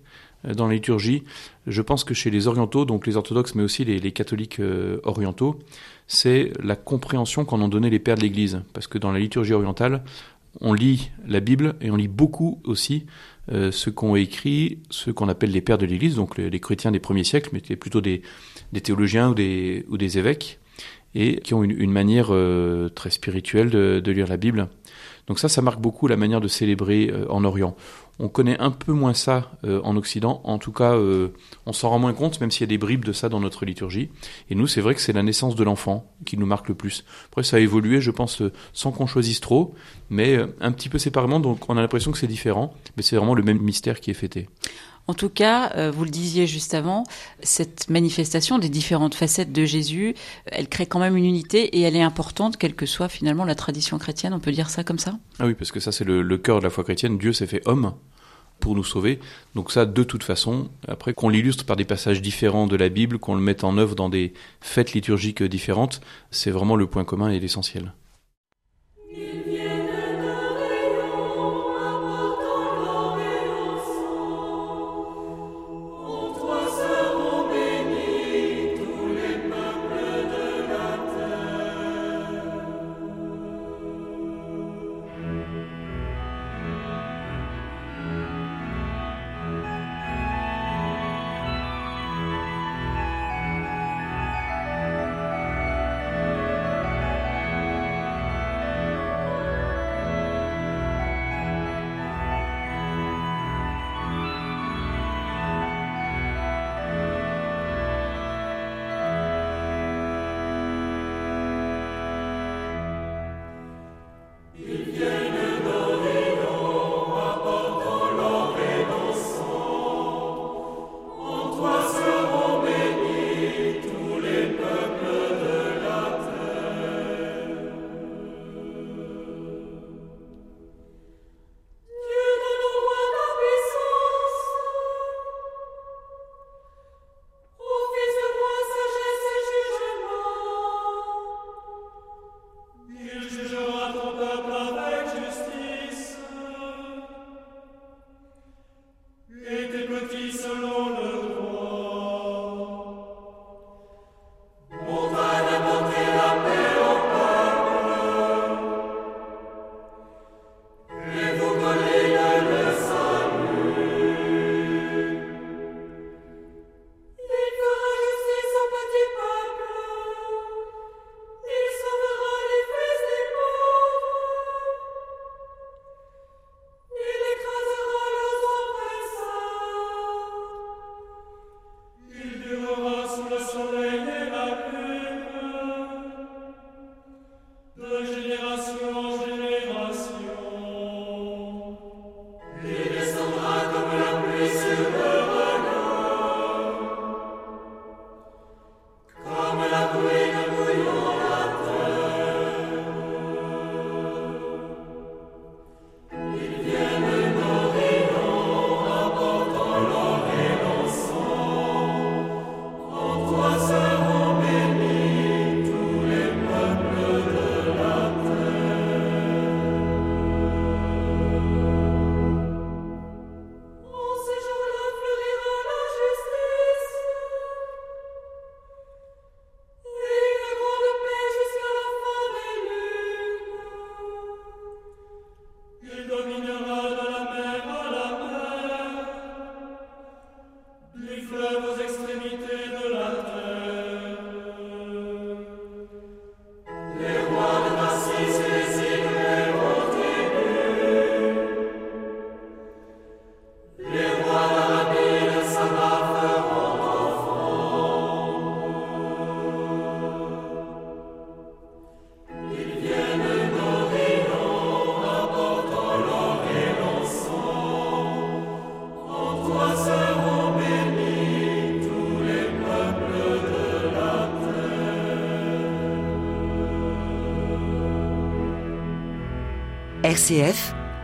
euh, 0.45 0.55
dans 0.55 0.69
la 0.69 0.75
liturgie, 0.75 1.25
je 1.67 1.83
pense 1.83 2.05
que 2.05 2.15
chez 2.15 2.31
les 2.31 2.47
orientaux, 2.47 2.85
donc 2.85 3.07
les 3.07 3.17
orthodoxes, 3.17 3.55
mais 3.55 3.63
aussi 3.63 3.85
les, 3.85 4.13
catholiques 4.13 4.61
euh, 4.61 5.01
orientaux, 5.03 5.59
c'est 6.07 6.53
la 6.63 6.77
compréhension 6.77 7.45
qu'en 7.45 7.61
ont 7.61 7.69
donné 7.69 7.91
les 7.91 7.99
pères 7.99 8.17
de 8.17 8.23
l'Église. 8.23 8.63
Parce 8.73 8.87
que 8.87 8.99
dans 8.99 9.11
la 9.11 9.19
liturgie 9.19 9.53
orientale, 9.53 10.05
on 10.61 10.73
lit 10.73 11.11
la 11.27 11.41
Bible 11.41 11.75
et 11.81 11.91
on 11.91 11.97
lit 11.97 12.09
beaucoup 12.09 12.61
aussi 12.65 13.07
ce 13.51 13.91
qu'ont 13.91 14.17
écrit 14.17 14.79
ceux 14.91 15.13
qu'on 15.13 15.29
appelle 15.29 15.51
les 15.51 15.61
pères 15.61 15.79
de 15.79 15.87
l'Église, 15.87 16.17
donc 16.17 16.37
les, 16.39 16.61
chrétiens 16.61 16.91
des 16.91 17.01
premiers 17.01 17.25
siècles, 17.25 17.51
mais 17.53 17.61
plutôt 17.61 18.01
des, 18.01 18.23
théologiens 18.83 19.31
ou 19.31 19.35
des, 19.35 20.19
évêques, 20.19 20.61
et 21.15 21.41
qui 21.41 21.55
ont 21.55 21.63
une, 21.63 21.91
manière 21.91 22.29
euh, 22.31 22.89
très 22.89 23.11
spirituelle 23.11 23.71
de, 23.71 24.11
lire 24.11 24.27
la 24.27 24.37
Bible. 24.37 24.69
Donc 25.27 25.39
ça, 25.39 25.49
ça 25.49 25.63
marque 25.63 25.81
beaucoup 25.81 26.07
la 26.07 26.17
manière 26.17 26.41
de 26.41 26.49
célébrer 26.49 27.11
euh, 27.13 27.27
en 27.29 27.45
Orient. 27.45 27.77
On 28.19 28.29
connaît 28.29 28.59
un 28.59 28.71
peu 28.71 28.93
moins 28.93 29.15
ça 29.15 29.53
euh, 29.65 29.81
en 29.85 29.97
Occident, 29.97 30.41
en 30.45 30.59
tout 30.59 30.73
cas, 30.73 30.97
on 31.67 31.73
s'en 31.73 31.91
rend 31.91 31.99
moins 31.99 32.15
compte, 32.15 32.41
même 32.41 32.51
s'il 32.51 32.63
y 32.63 32.65
a 32.65 32.69
des 32.69 32.79
bribes 32.79 33.05
de 33.05 33.13
ça 33.13 33.29
dans 33.29 33.41
notre 33.41 33.65
liturgie. 33.65 34.11
Et 34.51 34.55
nous, 34.55 34.67
c'est 34.67 34.81
vrai 34.81 34.95
que 34.95 35.01
c'est 35.01 35.13
la 35.13 35.23
naissance 35.23 35.55
de 35.55 35.65
l'enfant 35.65 36.11
qui 36.25 36.37
nous 36.37 36.47
marque 36.47 36.69
le 36.69 36.75
plus. 36.75 37.05
Après, 37.31 37.43
ça 37.43 37.59
a 37.59 37.61
évolué, 37.61 38.01
je 38.01 38.11
pense, 38.11 38.43
sans 38.73 38.91
qu'on 38.93 39.07
choisisse 39.07 39.41
trop, 39.41 39.75
mais 40.11 40.39
un 40.61 40.73
petit 40.73 40.89
peu 40.89 40.99
séparément, 40.99 41.41
donc 41.41 41.69
on 41.69 41.77
a 41.77 41.81
l'impression 41.81 42.13
que 42.13 42.19
c'est 42.19 42.27
différent, 42.27 42.75
mais 42.97 43.03
c'est 43.03 43.17
vraiment 43.17 43.35
le 43.35 43.43
même 43.43 43.61
mystère 43.61 44.01
qui 44.01 44.11
est 44.11 44.15
fêté. 44.15 44.49
En 45.09 45.15
tout 45.15 45.31
cas, 45.31 45.73
euh, 45.75 45.91
vous 45.91 46.05
le 46.05 46.11
disiez 46.11 46.47
juste 46.47 46.75
avant, 46.75 47.05
cette 47.43 47.89
manifestation 47.89 48.59
des 48.59 48.69
différentes 48.69 49.15
facettes 49.15 49.53
de 49.53 49.65
Jésus, 49.65 50.15
elle 50.45 50.69
crée 50.69 50.85
quand 50.85 51.01
même 51.01 51.17
une 51.17 51.25
unité 51.25 51.79
et 51.79 51.81
elle 51.81 51.97
est 51.97 52.03
importante, 52.03 52.59
quelle 52.59 52.75
que 52.75 52.85
soit 52.85 53.09
finalement 53.09 53.47
la 53.47 53.55
tradition 53.55 53.99
chrétienne. 53.99 54.35
On 54.35 54.39
peut 54.39 54.53
dire 54.53 54.69
ça 54.69 54.85
comme 54.85 54.99
ça? 54.99 55.19
Ah 55.39 55.47
oui, 55.47 55.55
parce 55.55 55.73
que 55.73 55.81
ça 55.81 55.93
c'est 55.93 56.05
le, 56.05 56.37
cœur 56.37 56.59
de 56.59 56.65
la 56.65 56.71
foi 56.71 56.85
chrétienne. 56.85 57.17
Dieu 57.17 57.33
s'est 57.33 57.47
fait 57.47 57.63
homme 57.65 57.95
pour 58.61 58.75
nous 58.75 58.85
sauver. 58.85 59.19
Donc 59.55 59.73
ça, 59.73 59.87
de 59.87 60.03
toute 60.03 60.25
façon, 60.25 60.69
après 60.87 61.15
qu'on 61.15 61.31
l'illustre 61.31 61.65
par 61.65 61.77
des 61.77 61.87
passages 61.87 62.21
différents 62.21 62.67
de 62.67 62.77
la 62.77 62.91
Bible, 62.91 63.19
qu'on 63.19 63.35
le 63.35 63.41
mette 63.41 63.65
en 63.65 63.79
œuvre 63.79 63.95
dans 63.95 64.11
des 64.11 64.35
fêtes 64.61 64.93
liturgiques 64.93 65.43
différentes, 65.43 66.03
c'est 66.31 66.51
vraiment 66.51 66.77
le 66.77 66.87
point 66.87 67.05
commun 67.05 67.31
et 67.31 67.41
l'essentiel. 67.41 67.95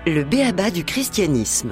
Le 0.06 0.24
béaba 0.24 0.72
du 0.72 0.84
christianisme. 0.84 1.70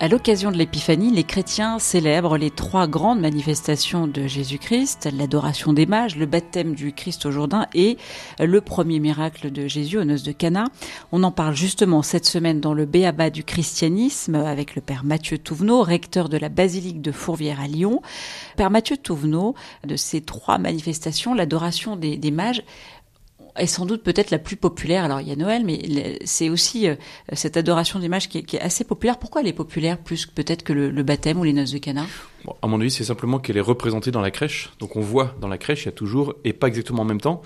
À 0.00 0.08
l'occasion 0.08 0.50
de 0.50 0.56
l'Épiphanie, 0.56 1.10
les 1.10 1.22
chrétiens 1.22 1.78
célèbrent 1.78 2.38
les 2.38 2.50
trois 2.50 2.86
grandes 2.86 3.20
manifestations 3.20 4.06
de 4.06 4.26
Jésus-Christ, 4.26 5.10
l'adoration 5.12 5.74
des 5.74 5.84
mages, 5.84 6.16
le 6.16 6.24
baptême 6.24 6.74
du 6.74 6.94
Christ 6.94 7.26
au 7.26 7.30
Jourdain 7.30 7.66
et 7.74 7.98
le 8.40 8.60
premier 8.62 9.00
miracle 9.00 9.52
de 9.52 9.68
Jésus 9.68 9.98
aux 9.98 10.04
noces 10.04 10.22
de 10.22 10.32
Cana. 10.32 10.64
On 11.12 11.22
en 11.24 11.30
parle 11.30 11.54
justement 11.54 12.02
cette 12.02 12.26
semaine 12.26 12.58
dans 12.58 12.72
le 12.72 12.86
Béaba 12.86 13.28
du 13.28 13.44
christianisme 13.44 14.36
avec 14.36 14.74
le 14.74 14.80
père 14.80 15.04
Mathieu 15.04 15.36
Touvenot, 15.36 15.82
recteur 15.82 16.30
de 16.30 16.38
la 16.38 16.48
basilique 16.48 17.02
de 17.02 17.12
Fourvière 17.12 17.60
à 17.60 17.68
Lyon. 17.68 18.00
Père 18.56 18.70
Mathieu 18.70 18.96
Touvenot, 18.96 19.54
de 19.86 19.96
ces 19.96 20.22
trois 20.22 20.56
manifestations, 20.56 21.34
l'adoration 21.34 21.96
des 21.96 22.30
mages, 22.30 22.64
est 23.56 23.66
sans 23.66 23.86
doute 23.86 24.02
peut-être 24.02 24.30
la 24.30 24.38
plus 24.38 24.56
populaire. 24.56 25.04
Alors 25.04 25.20
il 25.20 25.28
y 25.28 25.32
a 25.32 25.36
Noël, 25.36 25.64
mais 25.64 26.18
c'est 26.24 26.48
aussi 26.48 26.88
euh, 26.88 26.94
cette 27.32 27.56
adoration 27.56 27.98
des 27.98 28.08
mages 28.08 28.28
qui 28.28 28.38
est, 28.38 28.42
qui 28.42 28.56
est, 28.56 28.60
assez 28.60 28.84
populaire. 28.84 29.18
Pourquoi 29.18 29.42
elle 29.42 29.48
est 29.48 29.52
populaire 29.52 29.98
plus 29.98 30.26
peut-être 30.26 30.62
que 30.62 30.72
le, 30.72 31.02
baptême 31.02 31.38
ou 31.38 31.44
les 31.44 31.52
noces 31.52 31.72
de 31.72 31.78
Cana 31.78 32.06
bon, 32.44 32.54
À 32.62 32.66
mon 32.66 32.80
avis, 32.80 32.90
c'est 32.90 33.04
simplement 33.04 33.38
qu'elle 33.38 33.56
est 33.56 33.60
représentée 33.60 34.10
dans 34.10 34.20
la 34.20 34.30
crèche. 34.30 34.70
Donc 34.78 34.96
on 34.96 35.00
voit 35.00 35.34
dans 35.40 35.48
la 35.48 35.58
crèche, 35.58 35.82
il 35.82 35.86
y 35.86 35.88
a 35.88 35.92
toujours, 35.92 36.34
et 36.44 36.52
pas 36.52 36.68
exactement 36.68 37.02
en 37.02 37.06
même 37.06 37.20
temps, 37.20 37.42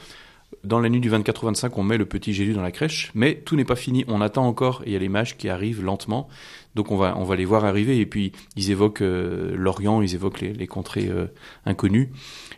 dans 0.64 0.80
la 0.80 0.88
nuit 0.88 1.00
du 1.00 1.08
24 1.08 1.44
au 1.44 1.46
25, 1.46 1.76
on 1.78 1.82
met 1.82 1.98
le 1.98 2.06
petit 2.06 2.32
Jésus 2.32 2.52
dans 2.52 2.62
la 2.62 2.70
crèche, 2.70 3.10
mais 3.14 3.36
tout 3.44 3.56
n'est 3.56 3.64
pas 3.64 3.76
fini. 3.76 4.04
On 4.08 4.20
attend 4.20 4.46
encore, 4.46 4.82
et 4.84 4.90
il 4.90 4.92
y 4.92 4.96
a 4.96 4.98
les 4.98 5.08
mages 5.08 5.36
qui 5.36 5.48
arrivent 5.48 5.82
lentement. 5.82 6.28
Donc 6.75 6.90
on 6.90 6.96
va, 6.96 7.16
on 7.16 7.25
va 7.25 7.36
les 7.36 7.44
voir 7.44 7.64
arriver, 7.64 7.98
et 7.98 8.06
puis 8.06 8.32
ils 8.56 8.70
évoquent 8.70 9.02
euh, 9.02 9.54
l'Orient, 9.56 10.02
ils 10.02 10.14
évoquent 10.14 10.40
les, 10.40 10.52
les 10.52 10.66
contrées 10.66 11.08
euh, 11.08 11.26
inconnues. 11.64 12.12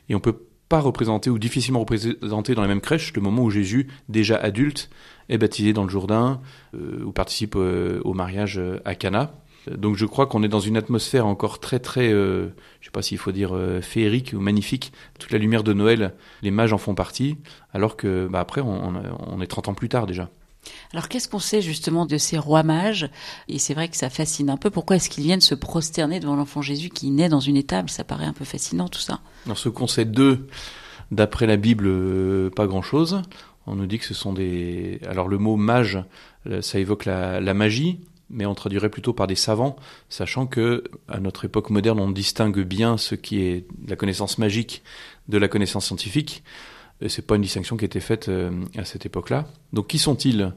Et 0.09 0.15
on 0.15 0.21
peut 0.21 0.48
pas 0.69 0.81
représenté 0.81 1.31
ou 1.31 1.39
difficilement 1.39 1.81
représenté 1.81 2.55
dans 2.55 2.63
la 2.63 2.69
même 2.69 2.81
crèche 2.81 3.13
le 3.15 3.23
moment 3.23 3.43
où 3.43 3.51
Jésus, 3.51 3.89
déjà 4.09 4.37
adulte, 4.37 4.91
est 5.29 5.39
baptisé 5.39 5.73
dans 5.73 5.85
le 5.85 5.91
Jourdain 5.91 6.41
euh, 6.75 7.03
ou 7.05 7.13
participe 7.13 7.55
euh, 7.57 8.01
au 8.05 8.15
mariage 8.15 8.59
euh, 8.59 8.81
à 8.85 8.95
Cana. 8.95 9.33
Donc 9.77 9.97
je 9.97 10.07
crois 10.07 10.27
qu'on 10.27 10.43
est 10.43 10.49
dans 10.49 10.61
une 10.61 10.77
atmosphère 10.77 11.27
encore 11.27 11.61
très 11.61 11.79
très, 11.79 12.13
euh, 12.13 12.49
je 12.81 12.87
sais 12.87 12.91
pas 12.91 13.03
s'il 13.03 13.19
faut 13.19 13.33
dire 13.33 13.55
euh, 13.55 13.81
féerique 13.81 14.33
ou 14.35 14.41
magnifique. 14.41 14.93
Toute 15.19 15.33
la 15.33 15.39
lumière 15.39 15.63
de 15.65 15.73
Noël, 15.73 16.15
les 16.43 16.51
mages 16.51 16.73
en 16.73 16.79
font 16.79 16.95
partie, 16.95 17.37
alors 17.73 17.97
que 17.97 18.29
bah, 18.29 18.41
après 18.41 18.61
on, 18.61 18.95
on 19.19 19.41
est 19.41 19.47
30 19.47 19.69
ans 19.69 19.75
plus 19.75 19.89
tard 19.89 20.07
déjà. 20.07 20.31
Alors 20.93 21.09
qu'est-ce 21.09 21.29
qu'on 21.29 21.39
sait 21.39 21.63
justement 21.63 22.07
de 22.07 22.19
ces 22.19 22.39
rois 22.39 22.63
mages? 22.63 23.11
Et 23.49 23.59
c'est 23.59 23.75
vrai 23.75 23.89
que 23.89 23.97
ça 23.97 24.11
fascine 24.11 24.51
un 24.51 24.57
peu. 24.57 24.71
Pourquoi 24.71 24.97
est-ce 24.97 25.09
qu'ils 25.09 25.25
viennent 25.25 25.41
se 25.41 25.55
prosterner 25.55 26.21
devant 26.21 26.37
l'enfant 26.37 26.63
Jésus 26.63 26.91
qui 26.91 27.11
naît 27.11 27.29
dans 27.29 27.41
une 27.41 27.57
étable? 27.57 27.91
Ça 27.91 28.05
paraît 28.05 28.27
un 28.27 28.33
peu 28.33 28.45
fascinant 28.45 28.89
tout 28.89 29.01
ça. 29.01 29.21
Alors 29.47 29.59
ce 29.59 29.69
qu'on 29.69 29.87
sait 29.87 30.05
d'eux, 30.05 30.47
d'après 31.11 31.47
la 31.47 31.57
Bible, 31.57 31.87
euh, 31.87 32.51
pas 32.51 32.67
grand-chose. 32.67 33.23
On 33.67 33.75
nous 33.77 33.87
dit 33.87 33.99
que 33.99 34.05
ce 34.05 34.15
sont 34.15 34.33
des... 34.33 35.01
Alors 35.07 35.29
le 35.29 35.39
mot 35.39 35.57
mage, 35.57 36.03
ça 36.63 36.79
évoque 36.79 37.05
la, 37.05 37.41
la 37.41 37.55
magie, 37.55 38.01
mais 38.31 38.47
on 38.47 38.55
traduirait 38.55 38.89
plutôt 38.89 39.13
par 39.13 39.27
des 39.27 39.37
savants, 39.37 39.77
sachant 40.09 40.47
que 40.47 40.85
à 41.07 41.21
notre 41.21 41.45
époque 41.45 41.71
moderne, 41.71 42.01
on 42.01 42.11
distingue 42.11 42.61
bien 42.61 42.97
ce 42.97 43.15
qui 43.15 43.41
est 43.43 43.67
la 43.87 43.97
connaissance 43.97 44.39
magique 44.39 44.83
de 45.29 45.39
la 45.39 45.49
connaissance 45.49 45.87
scientifique. 45.87 46.43
C'est 47.07 47.27
pas 47.27 47.37
une 47.37 47.43
distinction 47.43 47.77
qui 47.77 47.85
était 47.85 48.01
faite 48.01 48.29
à 48.77 48.85
cette 48.85 49.07
époque-là. 49.07 49.47
Donc 49.73 49.87
qui 49.87 49.99
sont-ils? 49.99 50.53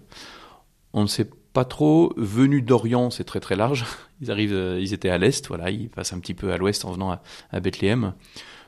On 0.93 1.03
ne 1.03 1.07
sait 1.07 1.29
pas 1.53 1.65
trop. 1.65 2.13
Venus 2.17 2.63
d'Orient, 2.63 3.11
c'est 3.11 3.23
très 3.23 3.39
très 3.39 3.55
large. 3.55 3.85
Ils 4.21 4.31
arrivent, 4.31 4.77
ils 4.79 4.93
étaient 4.93 5.09
à 5.09 5.17
l'est, 5.17 5.47
voilà, 5.47 5.71
ils 5.71 5.89
passent 5.89 6.13
un 6.13 6.19
petit 6.19 6.35
peu 6.35 6.51
à 6.51 6.57
l'ouest 6.57 6.85
en 6.85 6.91
venant 6.91 7.19
à, 7.51 7.59
Bethléem. 7.59 8.13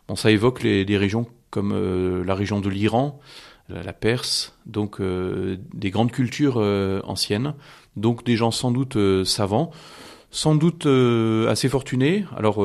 Bon, 0.07 0.15
ça 0.15 0.31
évoque 0.31 0.63
les, 0.63 0.83
des 0.83 0.97
régions 0.97 1.27
comme 1.51 1.73
euh, 1.73 2.23
la 2.23 2.33
région 2.33 2.59
de 2.59 2.69
l'Iran, 2.69 3.19
la, 3.69 3.93
Perse, 3.93 4.57
donc 4.65 4.99
euh, 4.99 5.57
des 5.73 5.91
grandes 5.91 6.11
cultures 6.11 6.55
euh, 6.57 7.01
anciennes, 7.03 7.53
donc 7.95 8.25
des 8.25 8.35
gens 8.35 8.51
sans 8.51 8.71
doute 8.71 8.95
euh, 8.95 9.23
savants, 9.23 9.71
sans 10.31 10.55
doute 10.55 10.85
euh, 10.85 11.47
assez 11.49 11.69
fortunés. 11.69 12.25
Alors 12.35 12.63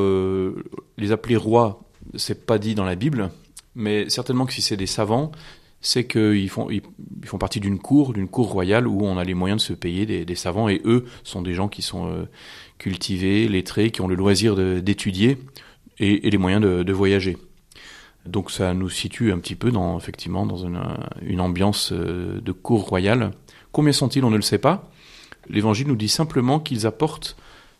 les 0.97 1.13
appeler 1.13 1.37
rois, 1.37 1.83
c'est 2.17 2.47
pas 2.47 2.59
dit 2.59 2.75
dans 2.75 2.85
la 2.85 2.95
Bible, 2.95 3.31
mais 3.75 4.09
certainement 4.09 4.47
que 4.47 4.53
si 4.53 4.63
c'est 4.63 4.77
des 4.77 4.87
savants, 4.87 5.33
c'est 5.81 6.07
qu'ils 6.07 6.49
font, 6.49 6.71
ils, 6.71 6.83
font 7.25 7.39
partie 7.39 7.61
d'une 7.61 7.79
cour, 7.79 8.13
d'une 8.13 8.29
cour 8.29 8.51
royale 8.51 8.87
où 8.87 9.05
on 9.05 9.17
a 9.17 9.25
les 9.25 9.35
moyens 9.35 9.63
de 9.63 9.67
se 9.67 9.73
payer 9.73 10.07
des, 10.07 10.35
savants, 10.35 10.69
et 10.69 10.81
eux 10.85 11.05
sont 11.23 11.43
des 11.43 11.55
gens 11.55 11.69
qui 11.69 11.83
sont 11.83 12.09
euh, 12.09 12.25
cultivés, 12.79 13.49
lettrés, 13.49 13.91
qui 13.91 14.01
ont 14.01 14.09
le 14.09 14.17
loisir 14.17 14.57
d'étudier 14.83 15.39
et, 15.99 16.29
les 16.29 16.39
moyens 16.39 16.63
de, 16.63 16.93
voyager. 16.93 17.37
Donc 18.27 18.51
ça 18.51 18.75
nous 18.75 18.91
situe 18.91 19.33
un 19.33 19.39
petit 19.39 19.55
peu 19.55 19.71
dans, 19.71 19.97
effectivement, 19.99 20.47
dans 20.47 20.57
une, 20.57 20.81
une 21.23 21.41
ambiance 21.41 21.93
euh, 21.93 22.41
de 22.41 22.53
cour 22.53 22.89
royale. 22.89 23.31
Combien 23.73 23.93
sont-ils? 23.93 24.25
On 24.25 24.31
ne 24.31 24.37
le 24.37 24.43
sait 24.43 24.59
pas. 24.59 24.91
L'évangile 25.49 25.87
nous 25.87 25.97
dit 25.97 26.09
simplement 26.09 26.61
qu'ils 26.61 26.87
apportent 26.87 27.37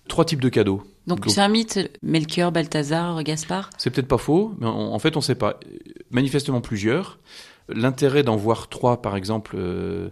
trois 0.09 0.25
types 0.25 0.41
de 0.41 0.49
cadeaux. 0.49 0.83
Donc, 1.09 1.25
c'est 1.29 1.41
un 1.41 1.49
mythe, 1.49 1.91
Melchior, 2.03 2.53
Balthazar, 2.53 3.23
Gaspard? 3.25 3.71
C'est 3.79 3.91
peut-être 3.91 4.09
pas 4.09 4.19
faux, 4.19 4.55
mais 4.59 4.67
en, 4.67 4.93
en 4.93 4.99
fait 4.99 5.17
on 5.17 5.21
ne 5.21 5.25
sait 5.25 5.35
pas. 5.35 5.59
Manifestement 6.11 6.61
plusieurs. 6.61 7.19
L'intérêt 7.69 8.23
d'en 8.23 8.37
voir 8.37 8.69
trois, 8.69 9.03
par 9.03 9.17
exemple, 9.17 9.57
euh, 9.59 10.11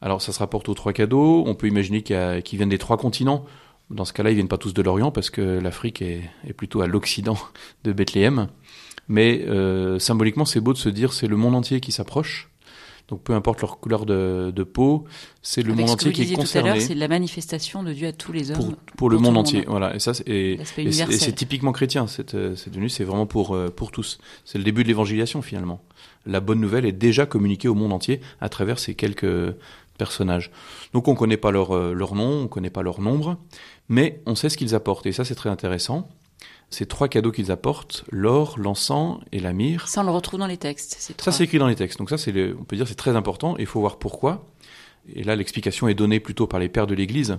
alors 0.00 0.22
ça 0.22 0.32
se 0.32 0.38
rapporte 0.38 0.68
aux 0.68 0.74
trois 0.74 0.92
cadeaux. 0.92 1.44
On 1.46 1.54
peut 1.54 1.66
imaginer 1.66 2.02
qu'ils 2.02 2.42
qu 2.44 2.56
viennent 2.56 2.68
des 2.68 2.78
trois 2.78 2.96
continents. 2.96 3.44
Dans 3.90 4.04
ce 4.04 4.12
cas-là, 4.12 4.30
ils 4.30 4.34
viennent 4.34 4.48
pas 4.48 4.58
tous 4.58 4.74
de 4.74 4.82
l'Orient 4.82 5.10
parce 5.10 5.30
que 5.30 5.40
l'Afrique 5.40 6.02
est, 6.02 6.22
est, 6.46 6.52
plutôt 6.52 6.80
à 6.80 6.86
l'Occident 6.86 7.38
de 7.84 7.92
Bethléem. 7.92 8.48
Mais 9.08 9.44
euh, 9.46 9.98
symboliquement, 9.98 10.44
c'est 10.44 10.60
beau 10.60 10.72
de 10.72 10.78
se 10.78 10.88
dire 10.88 11.12
c'est 11.12 11.28
le 11.28 11.36
monde 11.36 11.54
entier 11.54 11.80
qui 11.80 11.92
s'approche. 11.92 12.50
Donc 13.08 13.22
peu 13.22 13.34
importe 13.34 13.60
leur 13.60 13.78
couleur 13.78 14.04
de, 14.04 14.52
de 14.54 14.62
peau, 14.64 15.04
c'est 15.40 15.62
le 15.62 15.72
Avec 15.72 15.80
monde 15.80 15.90
entier 15.90 16.12
qui 16.12 16.22
est 16.22 16.34
concerné. 16.34 16.80
C'est 16.80 16.94
la 16.94 17.06
manifestation 17.06 17.84
de 17.84 17.92
Dieu 17.92 18.08
à 18.08 18.12
tous 18.12 18.32
les 18.32 18.50
hommes. 18.50 18.56
Pour, 18.56 18.74
pour 18.96 19.10
le 19.10 19.18
monde, 19.18 19.34
monde 19.34 19.36
entier, 19.38 19.64
voilà. 19.68 19.94
Et 19.94 20.00
ça, 20.00 20.12
et, 20.26 20.58
et 20.78 20.92
c'est 20.92 21.32
typiquement 21.32 21.72
chrétien. 21.72 22.08
Cette, 22.08 22.56
cette 22.56 22.74
venue, 22.74 22.88
c'est 22.88 23.04
vraiment 23.04 23.26
pour 23.26 23.54
euh, 23.54 23.68
pour 23.68 23.92
tous. 23.92 24.18
C'est 24.44 24.58
le 24.58 24.64
début 24.64 24.82
de 24.82 24.88
l'évangélisation 24.88 25.40
finalement. 25.40 25.80
La 26.26 26.40
bonne 26.40 26.60
nouvelle 26.60 26.84
est 26.84 26.92
déjà 26.92 27.26
communiquée 27.26 27.68
au 27.68 27.74
monde 27.74 27.92
entier 27.92 28.20
à 28.40 28.48
travers 28.48 28.80
ces 28.80 28.94
quelques 28.94 29.54
personnages. 29.98 30.50
Donc 30.92 31.06
on 31.06 31.14
connaît 31.14 31.36
pas 31.36 31.52
leur 31.52 31.76
euh, 31.76 31.92
leur 31.94 32.16
nom, 32.16 32.42
on 32.42 32.48
connaît 32.48 32.70
pas 32.70 32.82
leur 32.82 33.00
nombre, 33.00 33.38
mais 33.88 34.20
on 34.26 34.34
sait 34.34 34.48
ce 34.48 34.56
qu'ils 34.56 34.74
apportent. 34.74 35.06
Et 35.06 35.12
ça, 35.12 35.24
c'est 35.24 35.36
très 35.36 35.50
intéressant 35.50 36.08
ces 36.70 36.86
trois 36.86 37.08
cadeaux 37.08 37.32
qu'ils 37.32 37.52
apportent, 37.52 38.04
l'or, 38.10 38.58
l'encens 38.58 39.20
et 39.32 39.40
la 39.40 39.52
myrrhe. 39.52 39.86
Ça, 39.86 40.00
on 40.00 40.04
le 40.04 40.10
retrouve 40.10 40.40
dans 40.40 40.46
les 40.46 40.56
textes. 40.56 41.14
Ça, 41.20 41.32
c'est 41.32 41.44
écrit 41.44 41.58
dans 41.58 41.68
les 41.68 41.76
textes. 41.76 41.98
Donc 41.98 42.10
ça, 42.10 42.18
c'est 42.18 42.52
on 42.58 42.64
peut 42.64 42.76
dire 42.76 42.88
c'est 42.88 42.94
très 42.94 43.16
important 43.16 43.56
et 43.56 43.62
il 43.62 43.66
faut 43.66 43.80
voir 43.80 43.98
pourquoi. 43.98 44.46
Et 45.14 45.22
là, 45.22 45.36
l'explication 45.36 45.88
est 45.88 45.94
donnée 45.94 46.20
plutôt 46.20 46.46
par 46.46 46.58
les 46.58 46.68
pères 46.68 46.86
de 46.86 46.94
l'Église. 46.94 47.38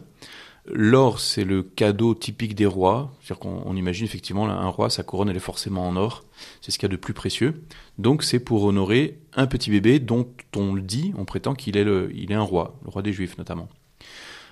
L'or, 0.70 1.20
c'est 1.20 1.46
le 1.46 1.64
cadeau 1.64 2.14
typique 2.14 2.54
des 2.56 2.66
rois. 2.66 3.14
C'est-à-dire 3.22 3.40
qu'on 3.40 3.76
imagine 3.76 4.06
effectivement 4.06 4.50
un 4.50 4.68
roi, 4.68 4.90
sa 4.90 5.04
couronne, 5.04 5.30
elle 5.30 5.38
est 5.38 5.40
forcément 5.40 5.88
en 5.88 5.96
or. 5.96 6.26
C'est 6.62 6.72
ce 6.72 6.78
qu'il 6.78 6.88
y 6.88 6.92
a 6.92 6.96
de 6.96 7.00
plus 7.00 7.14
précieux. 7.14 7.64
Donc 7.98 8.24
c'est 8.24 8.40
pour 8.40 8.64
honorer 8.64 9.20
un 9.34 9.48
petit 9.48 9.70
bébé 9.70 10.00
dont 10.00 10.28
on 10.56 10.74
le 10.74 10.82
dit, 10.82 11.14
on 11.18 11.26
prétend 11.26 11.54
qu'il 11.54 11.78
est, 11.78 11.86
le, 11.86 12.12
il 12.14 12.32
est 12.32 12.36
un 12.36 12.42
roi, 12.42 12.78
le 12.84 12.90
roi 12.90 13.02
des 13.02 13.14
Juifs 13.14 13.38
notamment. 13.38 13.70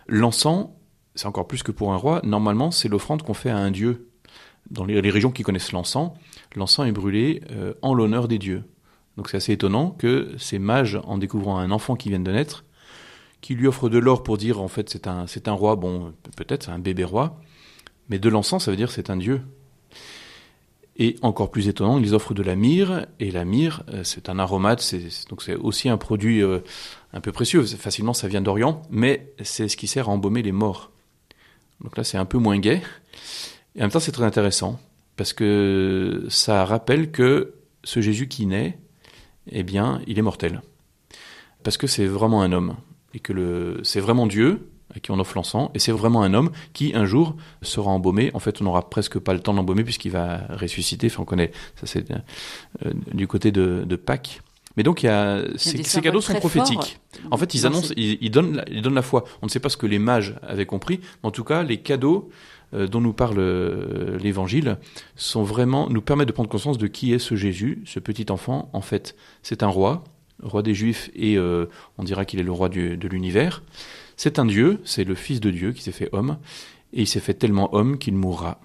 L'encens, 0.07 0.67
c'est 1.15 1.27
encore 1.27 1.47
plus 1.47 1.63
que 1.63 1.71
pour 1.71 1.91
un 1.91 1.97
roi. 1.97 2.21
Normalement, 2.23 2.71
c'est 2.71 2.87
l'offrande 2.87 3.21
qu'on 3.21 3.33
fait 3.33 3.49
à 3.49 3.57
un 3.57 3.71
dieu 3.71 4.07
dans 4.71 4.85
les, 4.85 4.99
régions 5.09 5.31
qui 5.31 5.43
connaissent 5.43 5.71
l'encens, 5.71 6.11
l'encens 6.55 6.87
est 6.87 6.91
brûlé 6.91 7.41
euh, 7.51 7.73
en 7.81 7.93
l'honneur 7.93 8.27
des 8.27 8.39
dieux. 8.39 8.63
Donc 9.17 9.29
c'est 9.29 9.37
assez 9.37 9.53
étonnant 9.53 9.91
que 9.91 10.33
ces 10.37 10.59
mages, 10.59 10.99
en 11.05 11.17
découvrant 11.17 11.57
un 11.57 11.71
enfant 11.71 11.95
qui 11.95 12.09
vient 12.09 12.19
de 12.19 12.31
naître, 12.31 12.65
qui 13.41 13.55
lui 13.55 13.67
offre 13.67 13.89
de 13.89 13.97
l'or 13.97 14.23
pour 14.23 14.37
dire 14.37 14.59
en 14.59 14.67
fait 14.67 14.89
c'est 14.89 15.07
un, 15.07 15.27
c'est 15.27 15.47
un 15.47 15.53
roi, 15.53 15.75
bon 15.75 16.13
peut-être 16.35 16.63
c'est 16.63 16.71
un 16.71 16.79
bébé 16.79 17.03
roi, 17.03 17.39
mais 18.09 18.19
de 18.19 18.29
l'encens 18.29 18.65
ça 18.65 18.71
veut 18.71 18.77
dire 18.77 18.91
c'est 18.91 19.09
un 19.09 19.17
dieu. 19.17 19.41
Et 20.97 21.17
encore 21.21 21.51
plus 21.51 21.67
étonnant, 21.67 21.99
ils 21.99 22.15
offrent 22.15 22.33
de 22.33 22.41
la 22.41 22.55
myrrhe, 22.55 23.05
et 23.19 23.29
la 23.29 23.43
myrrhe, 23.43 23.83
euh, 23.89 24.03
c'est 24.05 24.29
un 24.29 24.39
aromate, 24.39 24.79
c'est, 24.79 25.27
donc 25.29 25.41
c'est 25.43 25.55
aussi 25.55 25.89
un 25.89 25.97
produit 25.97 26.41
euh, 26.41 26.59
un 27.11 27.19
peu 27.19 27.33
précieux, 27.33 27.65
facilement 27.65 28.13
ça 28.13 28.29
vient 28.29 28.41
d'Orient, 28.41 28.81
mais 28.89 29.33
c'est 29.43 29.67
ce 29.67 29.75
qui 29.75 29.87
sert 29.87 30.07
à 30.07 30.11
embaumer 30.13 30.41
les 30.41 30.53
morts. 30.53 30.91
Donc 31.81 31.97
là 31.97 32.05
c'est 32.05 32.17
un 32.17 32.25
peu 32.25 32.37
moins 32.37 32.57
gai, 32.59 32.81
et 33.75 33.79
en 33.79 33.83
même 33.83 33.91
temps, 33.91 33.99
c'est 33.99 34.11
très 34.11 34.23
intéressant. 34.23 34.79
parce 35.17 35.33
que 35.33 36.25
ça 36.29 36.65
rappelle 36.65 37.11
que 37.11 37.53
ce 37.83 38.01
Jésus 38.01 38.27
qui 38.27 38.45
naît, 38.45 38.77
eh 39.51 39.63
bien, 39.63 40.01
il 40.07 40.19
est 40.19 40.21
mortel. 40.21 40.61
Parce 41.63 41.77
que 41.77 41.87
c'est 41.87 42.05
vraiment 42.05 42.41
un 42.41 42.51
homme, 42.51 42.75
et 43.13 43.19
que 43.19 43.33
le, 43.33 43.79
c'est 43.83 43.99
vraiment 43.99 44.27
Dieu 44.27 44.69
à 44.93 44.99
qui 44.99 45.11
on 45.11 45.19
offre 45.19 45.35
l'encens, 45.35 45.71
et 45.73 45.79
c'est 45.79 45.91
vraiment 45.91 46.23
un 46.23 46.33
homme 46.33 46.51
qui, 46.73 46.93
un 46.95 47.05
jour, 47.05 47.35
sera 47.61 47.91
embaumé. 47.91 48.31
En 48.33 48.39
fait, 48.39 48.61
on 48.61 48.65
n'aura 48.65 48.89
presque 48.89 49.19
pas 49.19 49.33
le 49.33 49.39
temps 49.39 49.53
d'embaumer 49.53 49.83
puisqu'il 49.83 50.11
va 50.11 50.41
ressusciter. 50.49 51.07
Enfin, 51.07 51.23
on 51.23 51.25
connaît, 51.25 51.51
ça 51.75 51.85
c'est 51.85 52.09
euh, 52.11 52.93
du 53.13 53.27
côté 53.27 53.51
de, 53.51 53.83
de 53.85 53.95
Pâques. 53.95 54.41
Mais 54.77 54.83
donc, 54.83 55.03
il 55.03 55.07
y 55.07 55.09
a, 55.09 55.41
ces, 55.55 55.83
ces 55.83 56.01
cadeaux 56.01 56.21
sont 56.21 56.35
prophétiques. 56.35 56.99
En 57.31 57.37
fait, 57.37 57.53
ils 57.55 57.65
annoncent, 57.65 57.93
ils, 57.95 58.17
ils, 58.21 58.29
donnent, 58.29 58.63
ils 58.69 58.81
donnent 58.81 58.95
la 58.95 59.01
foi. 59.01 59.23
On 59.41 59.47
ne 59.47 59.51
sait 59.51 59.61
pas 59.61 59.69
ce 59.69 59.77
que 59.77 59.87
les 59.87 59.99
mages 59.99 60.35
avaient 60.43 60.65
compris, 60.65 60.99
mais 61.23 61.27
en 61.27 61.31
tout 61.31 61.45
cas, 61.45 61.63
les 61.63 61.77
cadeaux 61.77 62.29
dont 62.73 63.01
nous 63.01 63.13
parle 63.13 63.37
euh, 63.39 64.17
l'Évangile 64.19 64.77
sont 65.15 65.43
vraiment 65.43 65.89
nous 65.89 66.01
permettent 66.01 66.27
de 66.27 66.33
prendre 66.33 66.49
conscience 66.49 66.77
de 66.77 66.87
qui 66.87 67.13
est 67.13 67.19
ce 67.19 67.35
Jésus, 67.35 67.81
ce 67.85 67.99
petit 67.99 68.31
enfant. 68.31 68.69
En 68.73 68.81
fait, 68.81 69.15
c'est 69.43 69.63
un 69.63 69.67
roi, 69.67 70.03
roi 70.41 70.61
des 70.61 70.73
Juifs, 70.73 71.09
et 71.15 71.37
euh, 71.37 71.67
on 71.97 72.03
dira 72.03 72.25
qu'il 72.25 72.39
est 72.39 72.43
le 72.43 72.51
roi 72.51 72.69
du, 72.69 72.97
de 72.97 73.07
l'univers. 73.07 73.63
C'est 74.17 74.39
un 74.39 74.45
Dieu, 74.45 74.79
c'est 74.85 75.03
le 75.03 75.15
Fils 75.15 75.39
de 75.39 75.51
Dieu 75.51 75.73
qui 75.73 75.81
s'est 75.81 75.91
fait 75.91 76.09
homme, 76.11 76.37
et 76.93 77.01
il 77.01 77.07
s'est 77.07 77.19
fait 77.19 77.33
tellement 77.33 77.73
homme 77.75 77.97
qu'il 77.97 78.15
mourra. 78.15 78.59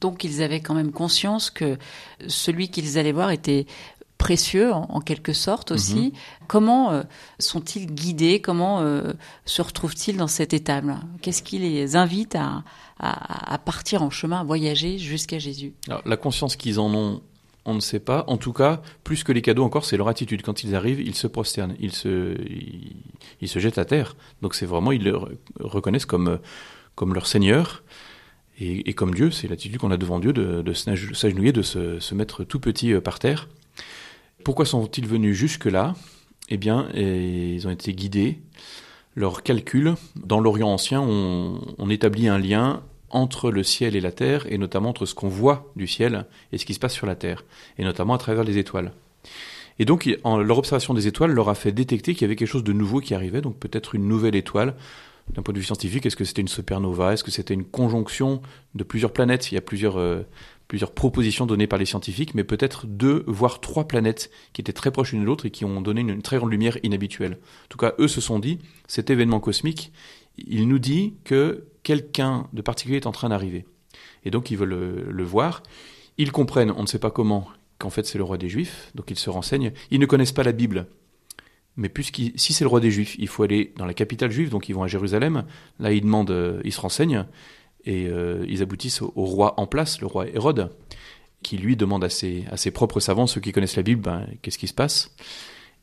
Donc 0.00 0.24
ils 0.24 0.42
avaient 0.42 0.60
quand 0.60 0.74
même 0.74 0.92
conscience 0.92 1.50
que 1.50 1.76
celui 2.26 2.68
qu'ils 2.68 2.98
allaient 2.98 3.12
voir 3.12 3.30
était 3.30 3.66
précieux 4.26 4.68
en, 4.78 4.84
en 4.96 5.00
quelque 5.08 5.32
sorte 5.46 5.68
aussi. 5.76 6.04
-hmm. 6.08 6.46
Comment 6.46 6.84
euh, 6.92 7.02
sont-ils 7.38 7.86
guidés? 8.02 8.38
Comment 8.48 8.74
euh, 8.80 9.12
se 9.54 9.62
retrouvent-ils 9.68 10.16
dans 10.22 10.32
cette 10.38 10.52
étape-là 10.60 10.98
Qu'est-ce 11.22 11.42
qui 11.48 11.58
les 11.66 11.96
invite 12.04 12.34
à, 12.46 12.48
à, 13.08 13.54
à, 13.54 13.58
partir 13.70 13.98
en 14.02 14.10
chemin, 14.10 14.38
à 14.40 14.44
voyager 14.52 14.92
jusqu'à 15.12 15.38
Jésus? 15.46 15.72
Alors, 15.88 16.02
La 16.04 16.18
conscience 16.26 16.54
qu'ils 16.60 16.78
en 16.86 16.90
ont, 17.04 17.12
on 17.64 17.74
ne 17.80 17.80
sait 17.90 18.04
pas. 18.10 18.20
En 18.34 18.38
tout 18.44 18.54
cas, 18.60 18.72
plus 19.08 19.20
que 19.26 19.32
les 19.36 19.42
cadeaux 19.42 19.64
encore, 19.70 19.84
c'est 19.88 19.98
leur 20.02 20.08
attitude. 20.14 20.40
Quand 20.46 20.58
ils 20.64 20.72
arrivent, 20.78 21.02
ils 21.10 21.18
se 21.24 21.28
prosternent, 21.36 21.76
ils 21.86 21.94
se, 22.02 22.12
ils, 22.58 22.96
ils 23.42 23.48
se 23.54 23.58
jettent 23.62 23.82
à 23.84 23.86
terre. 23.94 24.10
Donc 24.42 24.52
c'est 24.56 24.68
vraiment, 24.72 24.92
ils 24.98 25.04
le 25.10 25.14
reconnaissent 25.76 26.10
comme, 26.14 26.38
comme 26.94 27.12
leur 27.14 27.26
Seigneur. 27.26 27.64
Et, 28.62 28.90
et 28.90 28.92
comme 28.98 29.14
Dieu, 29.20 29.28
c'est 29.30 29.48
l'attitude 29.48 29.78
qu'on 29.80 29.94
a 29.98 30.00
devant 30.04 30.20
Dieu 30.24 30.32
de, 30.40 30.46
de 30.68 30.72
s'agenouiller, 31.20 31.52
de 31.52 31.64
se, 31.72 31.82
se 32.06 32.14
mettre 32.14 32.44
tout 32.44 32.60
petit 32.60 32.90
euh, 32.92 33.00
par 33.00 33.18
terre. 33.18 33.48
Pourquoi 34.44 34.64
sont-ils 34.64 35.06
venus 35.06 35.36
jusque-là? 35.36 35.94
Eh 36.48 36.56
bien, 36.56 36.88
ils 36.94 37.66
ont 37.66 37.70
été 37.70 37.92
guidés. 37.94 38.40
Leurs 39.14 39.42
calculs, 39.42 39.94
dans 40.16 40.40
l'Orient 40.40 40.68
ancien, 40.68 41.00
on, 41.00 41.90
établit 41.90 42.28
un 42.28 42.38
lien 42.38 42.82
entre 43.10 43.50
le 43.50 43.62
ciel 43.62 43.96
et 43.96 44.00
la 44.00 44.12
terre, 44.12 44.46
et 44.48 44.56
notamment 44.56 44.90
entre 44.90 45.04
ce 45.04 45.14
qu'on 45.14 45.28
voit 45.28 45.72
du 45.74 45.86
ciel 45.86 46.26
et 46.52 46.58
ce 46.58 46.64
qui 46.64 46.74
se 46.74 46.78
passe 46.78 46.94
sur 46.94 47.06
la 47.06 47.16
terre, 47.16 47.44
et 47.76 47.84
notamment 47.84 48.14
à 48.14 48.18
travers 48.18 48.44
les 48.44 48.58
étoiles. 48.58 48.92
Et 49.78 49.84
donc, 49.84 50.08
leur 50.24 50.58
observation 50.58 50.94
des 50.94 51.06
étoiles 51.06 51.32
leur 51.32 51.48
a 51.48 51.54
fait 51.54 51.72
détecter 51.72 52.14
qu'il 52.14 52.22
y 52.22 52.24
avait 52.26 52.36
quelque 52.36 52.48
chose 52.48 52.64
de 52.64 52.72
nouveau 52.72 53.00
qui 53.00 53.14
arrivait, 53.14 53.40
donc 53.40 53.58
peut-être 53.58 53.94
une 53.94 54.06
nouvelle 54.06 54.36
étoile. 54.36 54.74
D'un 55.32 55.42
point 55.42 55.54
de 55.54 55.58
vue 55.58 55.64
scientifique, 55.64 56.06
est-ce 56.06 56.16
que 56.16 56.24
c'était 56.24 56.42
une 56.42 56.48
supernova? 56.48 57.12
Est-ce 57.12 57.22
que 57.22 57.30
c'était 57.30 57.54
une 57.54 57.64
conjonction 57.64 58.42
de 58.74 58.84
plusieurs 58.84 59.12
planètes? 59.12 59.50
Il 59.52 59.54
y 59.54 59.58
a 59.58 59.60
plusieurs 59.60 59.98
euh, 59.98 60.22
plusieurs 60.70 60.92
propositions 60.92 61.46
données 61.46 61.66
par 61.66 61.80
les 61.80 61.84
scientifiques, 61.84 62.32
mais 62.36 62.44
peut-être 62.44 62.86
deux, 62.86 63.24
voire 63.26 63.60
trois 63.60 63.88
planètes 63.88 64.30
qui 64.52 64.60
étaient 64.60 64.72
très 64.72 64.92
proches 64.92 65.10
l'une 65.10 65.22
de 65.22 65.26
l'autre 65.26 65.46
et 65.46 65.50
qui 65.50 65.64
ont 65.64 65.80
donné 65.80 66.00
une, 66.00 66.22
très 66.22 66.36
grande 66.36 66.52
lumière 66.52 66.78
inhabituelle. 66.84 67.38
En 67.64 67.68
tout 67.68 67.76
cas, 67.76 67.92
eux 67.98 68.06
se 68.06 68.20
sont 68.20 68.38
dit, 68.38 68.60
cet 68.86 69.10
événement 69.10 69.40
cosmique, 69.40 69.92
il 70.38 70.68
nous 70.68 70.78
dit 70.78 71.14
que 71.24 71.64
quelqu'un 71.82 72.46
de 72.52 72.62
particulier 72.62 72.98
est 72.98 73.08
en 73.08 73.10
train 73.10 73.30
d'arriver. 73.30 73.66
Et 74.24 74.30
donc, 74.30 74.52
ils 74.52 74.56
veulent 74.56 74.68
le, 74.68 75.10
le, 75.10 75.24
voir. 75.24 75.64
Ils 76.18 76.30
comprennent, 76.30 76.70
on 76.70 76.82
ne 76.82 76.86
sait 76.86 77.00
pas 77.00 77.10
comment, 77.10 77.48
qu'en 77.78 77.90
fait 77.90 78.06
c'est 78.06 78.18
le 78.18 78.22
roi 78.22 78.38
des 78.38 78.48
Juifs, 78.48 78.92
donc 78.94 79.10
ils 79.10 79.18
se 79.18 79.28
renseignent. 79.28 79.72
Ils 79.90 79.98
ne 79.98 80.06
connaissent 80.06 80.30
pas 80.30 80.44
la 80.44 80.52
Bible. 80.52 80.86
Mais 81.74 81.88
puisqu'il 81.88 82.32
si 82.38 82.52
c'est 82.52 82.62
le 82.62 82.68
roi 82.68 82.78
des 82.78 82.92
Juifs, 82.92 83.16
il 83.18 83.26
faut 83.26 83.42
aller 83.42 83.72
dans 83.76 83.86
la 83.86 83.94
capitale 83.94 84.30
juive, 84.30 84.50
donc 84.50 84.68
ils 84.68 84.72
vont 84.72 84.84
à 84.84 84.86
Jérusalem. 84.86 85.46
Là, 85.80 85.90
ils 85.90 86.02
demandent, 86.02 86.30
euh, 86.30 86.60
ils 86.62 86.72
se 86.72 86.80
renseignent 86.80 87.26
et 87.84 88.06
euh, 88.08 88.44
ils 88.48 88.62
aboutissent 88.62 89.02
au, 89.02 89.10
roi 89.14 89.58
en 89.58 89.66
place, 89.66 90.00
le 90.00 90.06
roi 90.06 90.28
Hérode, 90.28 90.70
qui 91.42 91.56
lui 91.56 91.76
demande 91.76 92.04
à 92.04 92.10
ses, 92.10 92.44
à 92.50 92.56
ses 92.56 92.70
propres 92.70 93.00
savants, 93.00 93.26
ceux 93.26 93.40
qui 93.40 93.52
connaissent 93.52 93.76
la 93.76 93.82
Bible, 93.82 94.02
ben, 94.02 94.26
qu'est-ce 94.42 94.58
qui 94.58 94.66
se 94.66 94.74
passe? 94.74 95.14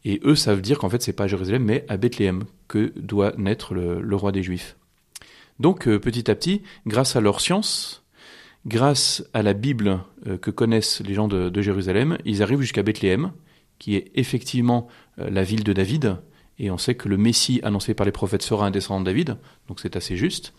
Et 0.06 0.22
eux 0.24 0.36
savent 0.36 0.62
dire 0.62 0.78
qu'en 0.78 0.90
fait, 0.90 1.02
c'est 1.02 1.14
pas 1.14 1.26
à 1.26 1.28
Jérusalem, 1.28 1.64
mais 1.64 1.86
à 1.90 1.98
Bethléem 1.98 2.46
que 2.68 2.94
doit 2.96 3.34
naître 3.38 3.74
le, 3.74 4.00
le 4.02 4.16
roi 4.16 4.32
des 4.32 4.44
Juifs. 4.44 4.76
Donc, 5.60 5.88
euh, 5.88 6.00
petit 6.00 6.30
à 6.30 6.36
petit, 6.36 6.62
grâce 6.86 7.16
à 7.16 7.22
leur 7.22 7.42
science, 7.42 8.04
grâce 8.68 9.24
à 9.34 9.42
la 9.42 9.54
Bible 9.54 10.00
euh, 10.28 10.38
que 10.38 10.52
connaissent 10.52 11.02
les 11.02 11.16
gens 11.16 11.28
de, 11.28 11.50
de 11.50 11.62
Jérusalem, 11.62 12.18
ils 12.26 12.44
arrivent 12.44 12.62
jusqu'à 12.62 12.84
Bethléem, 12.84 13.32
qui 13.80 13.96
est 13.96 14.12
effectivement 14.16 14.88
la 15.18 15.44
ville 15.44 15.64
de 15.64 15.72
David, 15.72 16.18
et 16.60 16.72
on 16.72 16.78
sait 16.78 16.96
que 16.96 17.08
le 17.08 17.18
Messie 17.18 17.60
annoncé 17.64 17.94
par 17.94 18.06
les 18.06 18.12
prophètes 18.12 18.42
sera 18.42 18.66
un 18.66 18.72
descendant 18.72 19.02
de 19.02 19.06
David, 19.06 19.38
donc 19.68 19.80
c'est 19.80 19.96
assez 19.96 20.18
juste. 20.18 20.54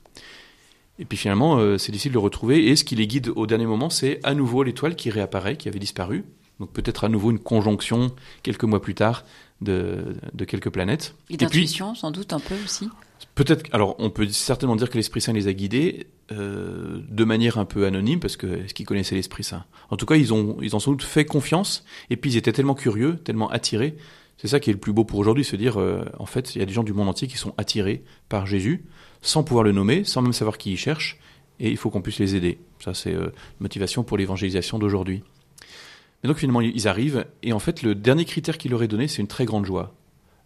Et 0.98 1.04
puis 1.04 1.16
finalement, 1.16 1.58
euh, 1.58 1.78
c'est 1.78 1.92
difficile 1.92 2.12
de 2.12 2.16
le 2.16 2.20
retrouver. 2.20 2.68
Et 2.68 2.76
ce 2.76 2.84
qui 2.84 2.96
les 2.96 3.06
guide 3.06 3.30
au 3.34 3.46
dernier 3.46 3.66
moment, 3.66 3.90
c'est 3.90 4.20
à 4.24 4.34
nouveau 4.34 4.62
l'étoile 4.62 4.96
qui 4.96 5.10
réapparaît, 5.10 5.56
qui 5.56 5.68
avait 5.68 5.78
disparu. 5.78 6.24
Donc 6.60 6.72
peut-être 6.72 7.04
à 7.04 7.08
nouveau 7.08 7.30
une 7.30 7.38
conjonction, 7.38 8.10
quelques 8.42 8.64
mois 8.64 8.82
plus 8.82 8.94
tard, 8.94 9.24
de, 9.60 10.16
de 10.34 10.44
quelques 10.44 10.70
planètes. 10.70 11.14
Et 11.30 11.36
d'intuition, 11.36 11.94
sans 11.94 12.10
doute, 12.10 12.32
un 12.32 12.40
peu 12.40 12.54
aussi 12.64 12.88
Peut-être, 13.34 13.72
alors 13.72 13.94
on 13.98 14.10
peut 14.10 14.28
certainement 14.28 14.76
dire 14.76 14.90
que 14.90 14.96
l'Esprit 14.96 15.20
Saint 15.20 15.32
les 15.32 15.46
a 15.46 15.52
guidés 15.52 16.08
euh, 16.32 17.00
de 17.08 17.24
manière 17.24 17.58
un 17.58 17.64
peu 17.64 17.86
anonyme, 17.86 18.20
parce 18.20 18.36
que 18.36 18.46
est-ce 18.46 18.74
qu'ils 18.74 18.86
connaissaient 18.86 19.14
l'Esprit 19.14 19.44
Saint? 19.44 19.64
En 19.90 19.96
tout 19.96 20.06
cas, 20.06 20.16
ils 20.16 20.32
ont, 20.34 20.56
ils 20.60 20.74
ont 20.74 20.80
sans 20.80 20.92
doute 20.92 21.02
fait 21.02 21.24
confiance, 21.24 21.84
et 22.10 22.16
puis 22.16 22.32
ils 22.32 22.36
étaient 22.36 22.52
tellement 22.52 22.74
curieux, 22.74 23.16
tellement 23.16 23.48
attirés. 23.48 23.96
C'est 24.38 24.48
ça 24.48 24.60
qui 24.60 24.70
est 24.70 24.72
le 24.72 24.78
plus 24.78 24.92
beau 24.92 25.04
pour 25.04 25.18
aujourd'hui, 25.18 25.44
se 25.44 25.56
dire, 25.56 25.80
euh, 25.80 26.04
en 26.18 26.26
fait, 26.26 26.54
il 26.54 26.60
y 26.60 26.62
a 26.62 26.64
des 26.64 26.72
gens 26.72 26.84
du 26.84 26.92
monde 26.92 27.08
entier 27.08 27.26
qui 27.26 27.36
sont 27.36 27.54
attirés 27.58 28.04
par 28.28 28.46
Jésus, 28.46 28.86
sans 29.20 29.42
pouvoir 29.42 29.64
le 29.64 29.72
nommer, 29.72 30.04
sans 30.04 30.22
même 30.22 30.32
savoir 30.32 30.58
qui 30.58 30.72
il 30.72 30.76
cherche, 30.76 31.18
et 31.58 31.68
il 31.70 31.76
faut 31.76 31.90
qu'on 31.90 32.02
puisse 32.02 32.20
les 32.20 32.36
aider. 32.36 32.60
Ça, 32.78 32.94
c'est 32.94 33.12
euh, 33.12 33.32
motivation 33.58 34.04
pour 34.04 34.16
l'évangélisation 34.16 34.78
d'aujourd'hui. 34.78 35.24
Mais 36.22 36.28
donc 36.28 36.38
finalement, 36.38 36.60
ils 36.60 36.86
arrivent, 36.86 37.26
et 37.42 37.52
en 37.52 37.58
fait, 37.58 37.82
le 37.82 37.96
dernier 37.96 38.24
critère 38.24 38.58
qu'il 38.58 38.70
leur 38.70 38.82
est 38.84 38.88
donné, 38.88 39.08
c'est 39.08 39.22
une 39.22 39.28
très 39.28 39.44
grande 39.44 39.66
joie. 39.66 39.94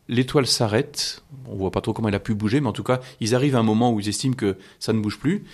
L'étoile 0.09 0.47
s'arrête, 0.47 1.23
on 1.47 1.55
voit 1.55 1.71
pas 1.71 1.83
trop 1.83 1.93
comment 1.93 2.09
elle 2.09 2.15
a 2.15 2.21
pu 2.21 2.35
bouger, 2.35 2.61
mais 2.61 2.69
en 2.69 2.73
tout 2.73 2.83
cas, 2.83 3.01
ils 3.21 3.35
arrivent 3.35 3.57
à 3.57 3.61
un 3.61 3.63
moment 3.63 3.93
où 3.93 4.01
ils 4.01 4.09
estiment 4.09 4.35
que 4.35 4.57
ça 4.81 4.95
ne 4.95 5.01
bouge 5.01 5.19
plus, 5.19 5.45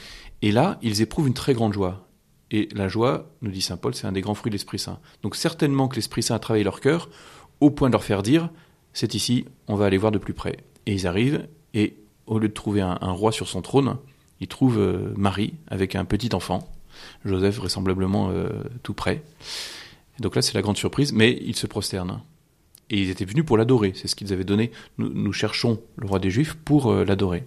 et 0.42 0.52
là, 0.52 0.78
ils 0.80 1.02
éprouvent 1.02 1.26
une 1.26 1.34
très 1.34 1.54
grande 1.54 1.72
joie. 1.72 2.08
Et 2.50 2.68
la 2.72 2.88
joie, 2.88 3.30
nous 3.42 3.50
dit 3.50 3.60
saint 3.60 3.76
Paul, 3.76 3.94
c'est 3.94 4.06
un 4.06 4.12
des 4.12 4.22
grands 4.22 4.34
fruits 4.34 4.50
de 4.50 4.54
l'Esprit 4.54 4.78
Saint. 4.78 5.00
Donc 5.22 5.36
certainement 5.36 5.86
que 5.86 5.96
l'Esprit 5.96 6.22
Saint 6.22 6.34
a 6.34 6.38
travaillé 6.38 6.64
leur 6.64 6.80
cœur, 6.80 7.10
au 7.60 7.70
point 7.70 7.88
de 7.88 7.92
leur 7.92 8.04
faire 8.04 8.22
dire, 8.22 8.50
c'est 8.92 9.14
ici, 9.14 9.44
on 9.66 9.76
va 9.76 9.86
aller 9.86 9.98
voir 9.98 10.12
de 10.12 10.18
plus 10.18 10.34
près. 10.34 10.58
Et 10.86 10.92
ils 10.92 11.06
arrivent, 11.06 11.46
et 11.74 11.96
au 12.26 12.38
lieu 12.38 12.48
de 12.48 12.54
trouver 12.54 12.80
un, 12.80 12.96
roi 13.12 13.32
sur 13.32 13.48
son 13.48 13.62
trône, 13.62 13.96
il 14.40 14.48
trouve 14.48 14.78
euh, 14.78 15.12
Marie 15.16 15.54
avec 15.68 15.96
un 15.96 16.04
petit 16.04 16.34
enfant, 16.34 16.68
Joseph 17.24 17.56
vraisemblablement 17.56 18.30
euh, 18.30 18.48
tout 18.82 18.94
près. 18.94 19.22
Donc 20.20 20.36
là, 20.36 20.42
c'est 20.42 20.54
la 20.54 20.62
grande 20.62 20.76
surprise, 20.76 21.12
mais 21.12 21.38
ils 21.42 21.56
se 21.56 21.66
prosternent. 21.66 22.20
Et 22.90 23.00
ils 23.00 23.10
étaient 23.10 23.24
venus 23.24 23.44
pour 23.44 23.58
l'adorer, 23.58 23.92
c'est 23.94 24.08
ce 24.08 24.16
qu'ils 24.16 24.32
avaient 24.32 24.44
donné. 24.44 24.70
Nous, 24.96 25.10
nous, 25.10 25.32
cherchons 25.32 25.80
le 25.96 26.06
roi 26.06 26.18
des 26.18 26.30
Juifs 26.30 26.54
pour 26.54 26.90
euh, 26.90 27.04
l'adorer. 27.04 27.44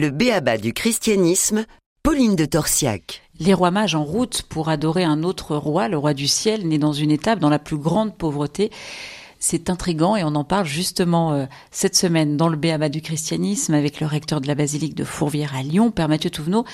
Le 0.00 0.10
béaba 0.10 0.58
du 0.58 0.72
christianisme, 0.72 1.66
Pauline 2.02 2.34
de 2.34 2.46
Torsiac. 2.46 3.22
Les 3.38 3.54
rois 3.54 3.70
mages 3.70 3.94
en 3.94 4.02
route 4.02 4.42
pour 4.42 4.68
adorer 4.68 5.04
un 5.04 5.22
autre 5.22 5.54
roi, 5.54 5.86
le 5.86 5.96
roi 5.96 6.14
du 6.14 6.26
ciel, 6.26 6.66
né 6.66 6.78
dans 6.78 6.92
une 6.92 7.12
étape 7.12 7.38
dans 7.38 7.48
la 7.48 7.60
plus 7.60 7.76
grande 7.76 8.16
pauvreté. 8.16 8.72
C'est 9.38 9.70
intrigant 9.70 10.16
et 10.16 10.24
on 10.24 10.34
en 10.34 10.42
parle 10.42 10.66
justement 10.66 11.32
euh, 11.32 11.46
cette 11.70 11.94
semaine 11.94 12.36
dans 12.36 12.48
le 12.48 12.56
Béaba 12.56 12.88
du 12.88 13.02
christianisme 13.02 13.72
avec 13.72 14.00
le 14.00 14.08
recteur 14.08 14.40
de 14.40 14.48
la 14.48 14.56
basilique 14.56 14.96
de 14.96 15.04
Fourvière 15.04 15.54
à 15.54 15.62
Lyon, 15.62 15.92
Père 15.92 16.08
Mathieu 16.08 16.30
Touvenot. 16.30 16.64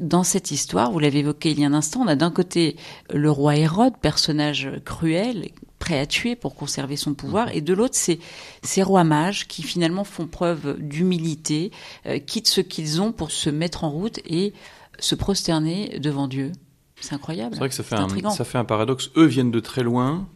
Dans 0.00 0.24
cette 0.24 0.50
histoire, 0.50 0.90
vous 0.90 0.98
l'avez 0.98 1.20
évoqué 1.20 1.50
il 1.50 1.60
y 1.60 1.64
a 1.64 1.68
un 1.68 1.74
instant, 1.74 2.00
on 2.02 2.06
a 2.06 2.16
d'un 2.16 2.30
côté 2.30 2.76
le 3.12 3.30
roi 3.30 3.56
Hérode, 3.56 3.94
personnage 4.00 4.70
cruel, 4.84 5.48
prêt 5.78 5.98
à 5.98 6.06
tuer 6.06 6.36
pour 6.36 6.54
conserver 6.54 6.96
son 6.96 7.14
pouvoir, 7.14 7.54
et 7.54 7.60
de 7.60 7.72
l'autre, 7.72 7.94
c'est 7.94 8.18
ces 8.62 8.82
rois 8.82 9.04
mages 9.04 9.46
qui 9.46 9.62
finalement 9.62 10.04
font 10.04 10.26
preuve 10.26 10.76
d'humilité, 10.80 11.70
euh, 12.06 12.18
quittent 12.18 12.48
ce 12.48 12.60
qu'ils 12.60 13.00
ont 13.00 13.12
pour 13.12 13.30
se 13.30 13.50
mettre 13.50 13.84
en 13.84 13.90
route 13.90 14.20
et 14.26 14.52
se 14.98 15.14
prosterner 15.14 15.98
devant 15.98 16.28
Dieu. 16.28 16.52
C'est 17.00 17.14
incroyable. 17.14 17.54
C'est 17.54 17.58
vrai 17.60 17.68
que 17.68 17.74
ça 17.74 17.82
fait, 17.82 17.94
un, 17.94 18.30
ça 18.30 18.44
fait 18.44 18.58
un 18.58 18.64
paradoxe. 18.64 19.10
Eux 19.16 19.26
viennent 19.26 19.50
de 19.50 19.60
très 19.60 19.82
loin, 19.82 20.26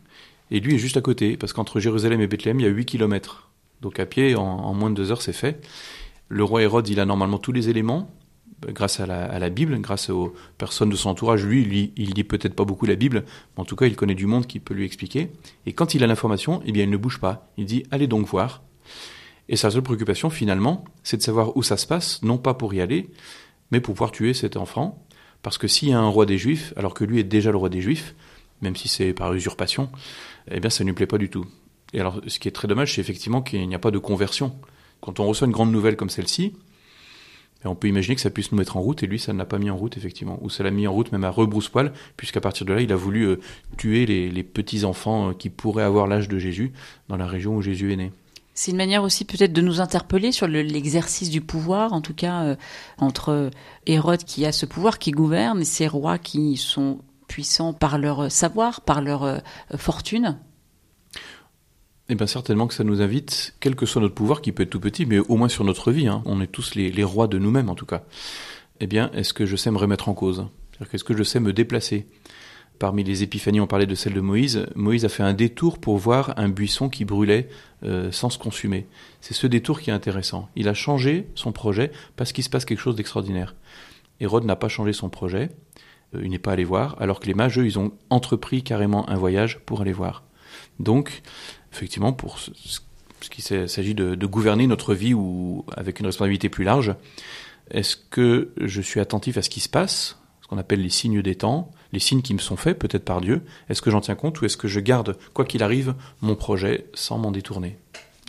et 0.51 0.61
lui 0.61 0.75
est 0.75 0.79
juste 0.79 0.96
à 0.96 1.01
côté, 1.01 1.37
parce 1.37 1.53
qu'entre 1.53 1.81
Jérusalem 1.81 2.20
et 2.20 2.27
Bethléem, 2.27 2.61
il 2.61 2.64
y 2.64 2.66
a 2.66 2.70
8 2.70 2.85
kilomètres. 2.85 3.51
Donc 3.81 3.99
à 3.99 4.07
pied, 4.07 4.37
en, 4.37 4.42
en 4.42 4.75
moins 4.75 4.90
de 4.90 4.94
deux 4.94 5.11
heures, 5.11 5.23
c'est 5.23 5.33
fait. 5.33 5.64
Le 6.29 6.44
roi 6.44 6.62
Hérode, 6.62 6.88
il 6.88 7.01
a 7.01 7.07
normalement 7.07 7.38
tous 7.38 7.53
les 7.53 7.70
éléments, 7.70 8.11
grâce 8.68 9.01
à 9.01 9.07
la, 9.07 9.51
Bible, 9.51 9.79
grâce 9.81 10.11
aux 10.11 10.35
personnes 10.59 10.90
de 10.90 10.96
son 10.96 11.11
entourage. 11.11 11.44
Lui, 11.44 11.64
lui 11.64 11.92
il 11.96 12.14
lit 12.14 12.25
peut-être 12.25 12.55
pas 12.55 12.64
beaucoup 12.64 12.87
la 12.87 12.96
Bible, 12.96 13.25
mais 13.57 13.62
en 13.62 13.64
tout 13.64 13.77
cas, 13.77 13.87
il 13.87 13.96
connaît 13.96 14.14
du 14.14 14.27
monde 14.27 14.46
qui 14.46 14.61
peut 14.61 14.75
lui 14.75 14.85
expliquer. 14.85 15.31
Et 15.66 15.73
quand 15.73 15.94
il 15.94 16.05
a 16.05 16.07
l'information, 16.07 16.62
eh 16.64 16.73
bien, 16.73 16.85
il 16.85 16.90
ne 16.90 16.96
bouge 16.96 17.18
pas. 17.18 17.51
Il 17.57 17.66
dit, 17.66 17.85
allez 17.90 18.07
donc 18.07 18.27
voir. 18.27 18.62
Et 19.49 19.57
sa 19.57 19.70
seule 19.70 19.83
préoccupation, 19.83 20.31
finalement, 20.31 20.85
c'est 21.03 21.16
de 21.16 21.23
savoir 21.23 21.57
où 21.57 21.62
ça 21.62 21.77
se 21.77 21.87
passe, 21.87 22.23
non 22.23 22.38
pas 22.38 22.55
pour 22.55 22.73
y 22.75 22.81
aller, 22.81 23.11
mais 23.70 23.81
pour 23.81 23.94
pouvoir 23.94 24.12
tuer 24.12 24.35
cet 24.35 24.57
enfant. 24.57 25.05
Parce 25.42 25.59
que 25.59 25.66
s'il 25.66 25.88
y 25.88 25.92
a 25.92 25.99
un 25.99 26.09
roi 26.09 26.27
des 26.27 26.38
Juifs, 26.38 26.73
alors 26.77 26.94
que 26.94 27.05
lui 27.05 27.18
est 27.18 27.25
déjà 27.25 27.51
le 27.51 27.57
roi 27.57 27.68
des 27.68 27.81
Juifs, 27.81 28.14
même 28.61 28.77
si 28.77 28.88
c'est 28.88 29.12
par 29.12 29.33
usurpation, 29.33 29.90
eh 30.51 30.61
bien, 30.61 30.70
ça 30.70 30.85
ne 30.85 30.90
lui 30.90 30.94
plaît 30.94 31.07
pas 31.07 31.18
du 31.18 31.31
tout. 31.31 31.46
Et 31.92 32.01
alors, 32.01 32.20
ce 32.27 32.38
qui 32.38 32.46
est 32.46 32.53
très 32.53 32.68
dommage, 32.68 32.94
c'est 32.94 33.01
effectivement 33.01 33.42
qu'il 33.42 33.66
n'y 33.66 33.75
a 33.75 33.79
pas 33.79 33.90
de 33.90 33.99
conversion. 33.99 34.55
Quand 35.01 35.18
on 35.18 35.27
reçoit 35.27 35.46
une 35.46 35.53
grande 35.53 35.73
nouvelle 35.73 35.96
comme 35.96 36.11
celle-ci, 36.11 36.55
on 37.68 37.75
peut 37.75 37.88
imaginer 37.88 38.14
que 38.14 38.20
ça 38.20 38.31
puisse 38.31 38.53
nous 38.53 38.59
mettre 38.59 38.77
en 38.77 38.81
route, 38.81 39.03
et 39.03 39.07
lui, 39.07 39.18
ça 39.18 39.33
ne 39.33 39.38
l'a 39.38 39.44
pas 39.44 39.59
mis 39.59 39.70
en 39.70 39.77
route, 39.77 39.96
effectivement. 39.96 40.38
Ou 40.42 40.49
ça 40.49 40.62
l'a 40.62 40.70
mis 40.70 40.87
en 40.87 40.92
route 40.92 41.12
même 41.12 41.25
à 41.25 41.31
rebrousse-poil, 41.31 41.92
puisqu'à 42.16 42.40
partir 42.40 42.66
de 42.66 42.73
là, 42.73 42.81
il 42.81 42.92
a 42.92 42.96
voulu 42.96 43.25
euh, 43.25 43.40
tuer 43.77 44.07
les, 44.07 44.42
petits-enfants 44.42 45.31
euh, 45.31 45.33
qui 45.35 45.51
pourraient 45.51 45.85
avoir 45.85 46.07
l'âge 46.07 46.29
de 46.29 46.38
Jésus 46.38 46.73
dans 47.09 47.16
la 47.16 47.27
région 47.27 47.57
où 47.57 47.62
Jésus 47.62 47.92
est 47.92 47.96
né. 47.96 48.12
C'est 48.55 48.70
une 48.73 48.77
manière 48.77 49.03
aussi 49.03 49.25
peut-être 49.25 49.53
de 49.53 49.61
nous 49.61 49.81
interpeller 49.81 50.33
sur 50.33 50.46
l'exercice 50.46 51.31
du 51.31 51.40
pouvoir, 51.40 51.92
en 51.92 52.01
tout 52.01 52.14
cas 52.14 52.42
euh, 52.42 52.57
entre 52.99 53.51
Hérode 53.87 54.25
qui 54.25 54.44
a 54.46 54.53
ce 54.53 54.66
pouvoir, 54.66 54.99
qui 54.99 55.11
gouverne, 55.12 55.61
et 55.61 55.64
ces 55.64 55.87
rois 55.87 56.18
qui 56.18 56.57
sont 56.57 56.99
puissants 57.29 57.73
par 57.73 57.99
leur 57.99 58.31
savoir, 58.31 58.81
par 58.81 59.03
leur 59.03 59.40
fortune. 59.77 60.37
Eh 62.12 62.16
bien 62.16 62.27
certainement 62.27 62.66
que 62.66 62.75
ça 62.75 62.83
nous 62.83 63.03
invite, 63.03 63.55
quel 63.61 63.77
que 63.77 63.87
soit 63.87 64.03
notre 64.03 64.16
pouvoir, 64.16 64.42
qui 64.42 64.51
peut 64.51 64.64
être 64.64 64.70
tout 64.70 64.81
petit, 64.81 65.07
mais 65.07 65.20
au 65.20 65.37
moins 65.37 65.49
sur 65.49 65.62
notre 65.62 65.92
vie, 65.92 66.09
hein. 66.09 66.23
on 66.25 66.40
est 66.40 66.49
tous 66.49 66.75
les, 66.75 67.05
rois 67.05 67.29
de 67.29 67.38
nous-mêmes 67.38 67.68
en 67.68 67.77
tout 67.77 67.87
cas. 67.87 68.03
Eh 68.81 68.88
bien, 68.88 69.12
est-ce 69.14 69.33
que 69.33 69.46
je 69.46 69.55
sais 69.55 69.70
me 69.70 69.79
remettre 69.79 70.09
en 70.09 70.14
cause? 70.14 70.46
Est-ce 70.92 71.05
que 71.05 71.16
je 71.16 71.23
sais 71.23 71.38
me 71.38 71.53
déplacer? 71.53 72.09
Parmi 72.81 73.05
les 73.05 73.23
épiphanies, 73.23 73.61
on 73.61 73.68
parlait 73.68 73.87
de 73.87 73.94
celle 73.94 74.14
de 74.14 74.20
Moïse. 74.20 74.66
Moïse 74.75 75.05
a 75.05 75.09
fait 75.09 75.23
un 75.23 75.35
détour 75.35 75.79
pour 75.79 75.99
voir 75.99 76.35
un 76.37 76.49
buisson 76.49 76.88
qui 76.88 77.05
brûlait 77.05 77.49
euh, 77.85 78.11
sans 78.11 78.29
se 78.29 78.38
consumer. 78.38 78.88
C'est 79.20 79.35
ce 79.35 79.46
détour 79.46 79.81
qui 79.81 79.90
est 79.90 79.92
intéressant. 79.92 80.49
Il 80.57 80.66
a 80.66 80.75
changé 80.75 81.29
son 81.37 81.53
projet 81.53 81.92
parce 82.16 82.33
qu'il 82.33 82.42
se 82.42 82.51
passe 82.51 82.64
quelque 82.64 82.81
chose 82.81 82.96
d'extraordinaire. 82.96 83.55
Hérode 84.18 84.46
n'a 84.46 84.57
pas 84.57 84.68
changé 84.68 84.92
son 84.92 85.11
projet, 85.11 85.51
euh, 86.16 86.23
il 86.25 86.31
n'est 86.31 86.40
pas 86.40 86.53
allé 86.53 86.64
voir, 86.64 86.96
alors 86.99 87.20
que 87.20 87.27
les 87.27 87.35
mages, 87.35 87.57
eux, 87.57 87.66
ils 87.66 87.79
ont 87.79 87.92
entrepris 88.09 88.64
carrément 88.64 89.09
un 89.09 89.16
voyage 89.16 89.61
pour 89.61 89.81
aller 89.81 89.92
voir. 89.92 90.25
Donc, 90.81 91.23
effectivement, 91.73 92.13
pour 92.13 92.39
ce, 92.39 92.51
qu'il 93.31 93.45
s'agit 93.45 93.95
de, 93.95 94.27
gouverner 94.27 94.67
notre 94.67 94.95
vie 94.95 95.15
ou 95.15 95.65
avec 95.77 96.01
une 96.01 96.07
responsabilité 96.07 96.49
plus 96.49 96.65
large, 96.65 96.95
est-ce 97.71 97.97
que 97.97 98.53
je 98.61 98.81
suis 98.81 99.01
attentif 99.01 99.37
à 99.37 99.43
ce 99.43 99.51
qui 99.51 99.61
se 99.61 99.69
passe, 99.69 100.19
ce 100.43 100.49
qu'on 100.49 100.59
appelle 100.59 100.83
les 100.83 100.91
signes 100.91 101.23
des 101.23 101.37
temps, 101.37 101.71
les 101.93 102.01
signes 102.01 102.23
qui 102.23 102.35
me 102.35 102.39
sont 102.39 102.57
faits 102.57 102.79
peut-être 102.79 103.05
par 103.05 103.21
Dieu? 103.21 103.43
Est-ce 103.69 103.83
que 103.83 103.91
j'en 103.91 104.01
tiens 104.01 104.17
compte 104.17 104.41
ou 104.41 104.45
est-ce 104.45 104.57
que 104.57 104.69
je 104.69 104.81
garde, 104.81 105.17
quoi 105.35 105.45
qu'il 105.45 105.63
arrive, 105.63 105.95
mon 106.21 106.35
projet 106.35 106.87
sans 106.95 107.19
m'en 107.19 107.31
détourner? 107.31 107.79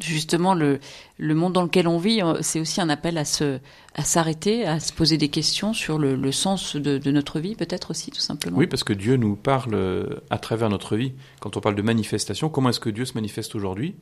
Justement, 0.02 0.54
le, 0.54 0.80
monde 1.20 1.54
dans 1.54 1.64
lequel 1.64 1.88
on 1.88 1.98
vit, 1.98 2.22
euh, 2.22 2.38
c'est 2.42 2.60
aussi 2.60 2.82
un 2.82 2.90
appel 2.90 3.18
à 3.18 3.26
se, 3.26 3.60
s'arrêter, 4.04 4.66
à 4.66 4.80
se 4.80 4.92
poser 4.94 5.18
des 5.18 5.30
questions 5.30 5.74
sur 5.74 5.98
le, 6.00 6.32
sens 6.32 6.76
de, 6.76 7.12
notre 7.12 7.40
vie, 7.40 7.56
peut-être 7.56 7.92
aussi, 7.92 8.12
tout 8.12 8.20
simplement. 8.20 8.58
Oui, 8.58 8.68
parce 8.68 8.84
que 8.84 8.94
Dieu 8.94 9.18
nous 9.18 9.36
parle 9.36 9.76
euh, 9.76 10.08
à 10.30 10.38
travers 10.38 10.70
notre 10.70 10.96
vie. 10.96 11.14
Quand 11.40 11.58
on 11.58 11.62
parle 11.62 11.76
de 11.76 11.82
manifestation, 11.82 12.50
comment 12.50 12.70
est-ce 12.70 12.80
que 12.80 12.90
Dieu 12.90 13.06
se 13.06 13.14
manifeste 13.14 13.56
aujourd'hui? 13.56 13.96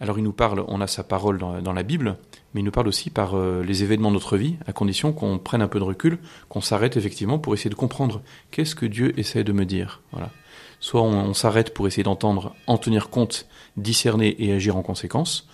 Alors, 0.00 0.16
il 0.18 0.22
nous 0.22 0.32
parle, 0.32 0.64
on 0.68 0.80
a 0.80 0.86
sa 0.86 1.02
parole 1.02 1.38
dans, 1.38 1.60
dans, 1.60 1.72
la 1.72 1.82
Bible, 1.82 2.18
mais 2.54 2.60
il 2.60 2.64
nous 2.64 2.70
parle 2.70 2.86
aussi 2.86 3.10
par 3.10 3.36
euh, 3.36 3.64
les 3.64 3.82
événements 3.82 4.10
de 4.10 4.14
notre 4.14 4.36
vie, 4.36 4.56
à 4.66 4.72
condition 4.72 5.12
qu'on 5.12 5.38
prenne 5.38 5.60
un 5.60 5.66
peu 5.66 5.80
de 5.80 5.84
recul, 5.84 6.18
qu'on 6.48 6.60
s'arrête 6.60 6.96
effectivement 6.96 7.40
pour 7.40 7.54
essayer 7.54 7.70
de 7.70 7.74
comprendre 7.74 8.22
qu'est-ce 8.52 8.76
que 8.76 8.86
Dieu 8.86 9.18
essaie 9.18 9.42
de 9.42 9.52
me 9.52 9.64
dire. 9.64 10.02
Voilà. 10.12 10.30
Soit 10.80 11.02
on, 11.02 11.34
s'arrête 11.34 11.74
pour 11.74 11.86
essayer 11.86 12.04
d'entendre, 12.04 12.54
en 12.66 12.78
tenir 12.78 13.10
compte, 13.10 13.46
discerner 13.76 14.36
et 14.44 14.52
agir 14.52 14.76
en 14.76 14.82
conséquence, 14.82 15.48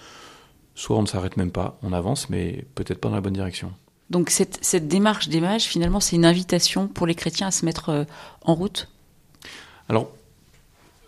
soit 0.74 0.98
on 0.98 1.02
ne 1.02 1.06
s'arrête 1.06 1.36
même 1.36 1.50
pas, 1.50 1.78
on 1.82 1.92
avance, 1.92 2.28
mais 2.28 2.66
peut-être 2.74 3.00
pas 3.00 3.08
dans 3.08 3.14
la 3.14 3.20
bonne 3.20 3.32
direction. 3.32 3.72
Donc 4.10 4.28
cette, 4.28 4.58
cette 4.62 4.86
démarche 4.86 5.28
des 5.28 5.40
mages, 5.40 5.64
finalement, 5.64 6.00
c'est 6.00 6.16
une 6.16 6.26
invitation 6.26 6.88
pour 6.88 7.06
les 7.06 7.14
chrétiens 7.14 7.46
à 7.46 7.50
se 7.50 7.64
mettre 7.64 7.88
euh, 7.88 8.04
en 8.42 8.54
route? 8.54 8.88
Alors, 9.88 10.10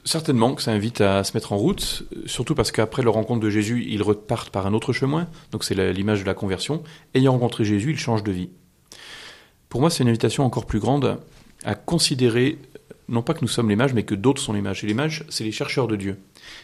certainement 0.07 0.55
que 0.55 0.63
ça 0.63 0.71
invite 0.73 1.01
à 1.01 1.25
se 1.25 1.35
mettre 1.35 1.53
en 1.53 1.57
route, 1.57 2.05
surtout 2.25 2.55
parce 2.55 2.71
qu'après 2.71 3.03
leur 3.03 3.15
rencontre 3.15 3.41
de 3.41 3.51
Jésus, 3.51 3.85
ils 3.89 4.03
repartent 4.03 4.51
par 4.51 4.67
un 4.67 4.73
autre 4.73 4.93
chemin, 4.93 5.29
donc 5.51 5.65
c'est 5.65 5.75
l'image 5.93 6.21
de 6.21 6.27
la 6.27 6.35
conversion. 6.35 6.83
Ayant 7.15 7.33
rencontré 7.33 7.65
Jésus, 7.65 7.91
ils 7.91 7.99
changent 7.99 8.23
de 8.23 8.33
vie. 8.33 8.51
Pour 9.69 9.81
moi, 9.81 9.91
c'est 9.91 10.03
une 10.03 10.09
invitation 10.09 10.45
encore 10.45 10.65
plus 10.65 10.79
grande 10.79 11.19
à 11.65 11.75
considérer 11.75 12.59
non 13.09 13.23
pas 13.23 13.35
que 13.35 13.41
nous 13.43 13.49
sommes 13.49 13.69
les 13.69 13.77
mages, 13.77 13.95
mais 13.95 14.03
que 14.03 14.15
d'autres 14.15 14.43
sont 14.43 14.53
les 14.53 14.61
mages. 14.61 14.83
Et 14.83 14.87
les 14.87 14.95
mages, 14.95 15.25
c'est 15.29 15.45
les 15.45 15.53
chercheurs 15.53 15.87
de 15.87 15.97
Dieu. 15.97 16.19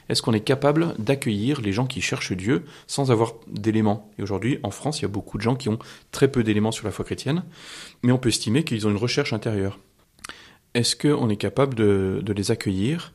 Est-ce 0.09 0.22
qu'on 0.22 0.33
est 0.33 0.40
capable 0.40 0.94
d'accueillir 0.98 1.61
les 1.61 1.72
gens 1.72 1.87
qui 1.87 2.00
cherchent 2.00 2.33
Dieu 2.33 2.64
sans 2.87 3.11
avoir 3.11 3.35
d'éléments? 3.46 4.11
Et 4.18 4.22
aujourd'hui, 4.22 4.59
en 4.62 4.70
France, 4.70 5.00
il 5.00 5.02
y 5.02 5.05
a 5.05 5.09
beaucoup 5.09 5.38
de 5.38 5.42
gens 5.42 5.55
qui 5.55 5.68
ont 5.68 5.78
très 6.11 6.31
peu 6.31 6.42
d'éléments 6.42 6.72
sur 6.72 6.87
la 6.87 6.92
foi 6.92 7.05
chrétienne, 7.05 7.44
mais 8.02 8.12
on 8.12 8.18
peut 8.18 8.28
estimer 8.28 8.64
qu'ils 8.64 8.87
ont 8.87 8.90
une 8.90 8.96
recherche 8.96 9.33
intérieure. 9.33 9.78
Est-ce 10.74 10.96
qu'on 10.96 11.28
est 11.28 11.37
capable 11.37 11.74
de, 11.74 12.22
les 12.35 12.50
accueillir? 12.50 13.12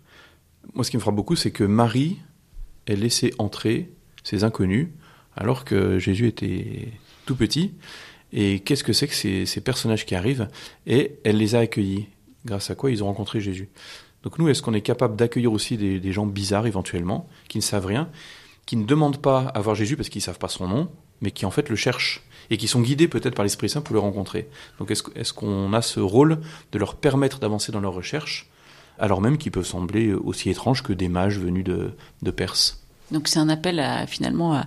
Moi, 0.74 0.84
ce 0.84 0.92
qui 0.92 0.98
me 0.98 1.02
fera 1.02 1.12
beaucoup, 1.12 1.36
c'est 1.36 1.52
que 1.52 1.64
Marie 1.64 2.20
ait 2.86 2.96
laissé 2.96 3.34
entrer 3.40 3.92
ces 4.24 4.44
inconnus, 4.44 4.90
alors 5.36 5.66
que 5.66 6.00
Jésus 6.00 6.28
était 6.28 6.94
tout 7.26 7.36
petit. 7.36 7.74
Et 8.32 8.60
qu'est-ce 8.60 8.84
que 8.84 8.94
c'est 8.94 9.08
que 9.08 9.46
ces 9.46 9.62
personnages 9.62 10.06
qui 10.06 10.16
arrivent? 10.16 10.48
Et 10.86 11.14
elle 11.24 11.38
les 11.38 11.56
a 11.56 11.60
accueillis 11.60 12.08
grâce 12.46 12.70
à 12.70 12.76
quoi 12.76 12.92
ils 12.92 13.04
ont 13.04 13.08
rencontré 13.08 13.42
Jésus. 13.42 13.70
Donc 14.24 14.40
nous, 14.40 14.50
est-ce 14.50 14.62
qu'on 14.62 14.74
est 14.74 14.82
capable 14.82 15.16
d'accueillir 15.16 15.52
aussi 15.52 15.78
des, 15.78 16.12
gens 16.12 16.26
bizarres 16.26 16.68
éventuellement, 16.68 17.30
qui 17.48 17.58
ne 17.58 17.64
savent 17.64 17.86
rien, 17.86 18.10
qui 18.66 18.76
ne 18.76 18.86
demandent 18.86 19.22
pas 19.22 19.40
à 19.40 19.62
voir 19.62 19.76
Jésus 19.76 19.96
parce 19.96 20.10
qu'ils 20.10 20.20
ne 20.20 20.26
savent 20.26 20.40
pas 20.40 20.48
son 20.48 20.68
nom, 20.68 20.90
mais 21.22 21.32
qui 21.32 21.46
en 21.46 21.52
fait 21.52 21.70
le 21.70 21.76
cherchent 21.76 22.24
et 22.50 22.58
qui 22.58 22.68
sont 22.68 22.82
guidés 22.82 23.08
peut-être 23.08 23.36
par 23.36 23.44
l'Esprit 23.44 23.70
Saint 23.70 23.82
pour 23.82 23.94
le 23.94 24.00
rencontrer. 24.00 24.50
Donc 24.80 24.92
est-ce 24.92 25.34
qu'on 25.34 25.74
a 25.74 25.82
ce 25.82 26.00
rôle 26.00 26.40
de 26.72 26.80
leur 26.80 26.96
permettre 26.96 27.40
d'avancer 27.40 27.72
dans 27.72 27.80
leur 27.80 27.94
recherche, 27.94 28.50
alors 29.00 29.22
même 29.22 29.38
qu'ils 29.38 29.52
peuvent 29.52 29.66
sembler 29.66 30.14
aussi 30.14 30.50
étranges 30.50 30.84
que 30.84 30.94
des 30.94 31.08
mages 31.08 31.40
venus 31.40 31.64
de, 31.64 32.32
Perse? 32.32 32.84
Donc 33.12 33.28
c'est 33.28 33.40
un 33.40 33.50
appel 33.50 33.80
à, 33.80 34.08
finalement 34.08 34.62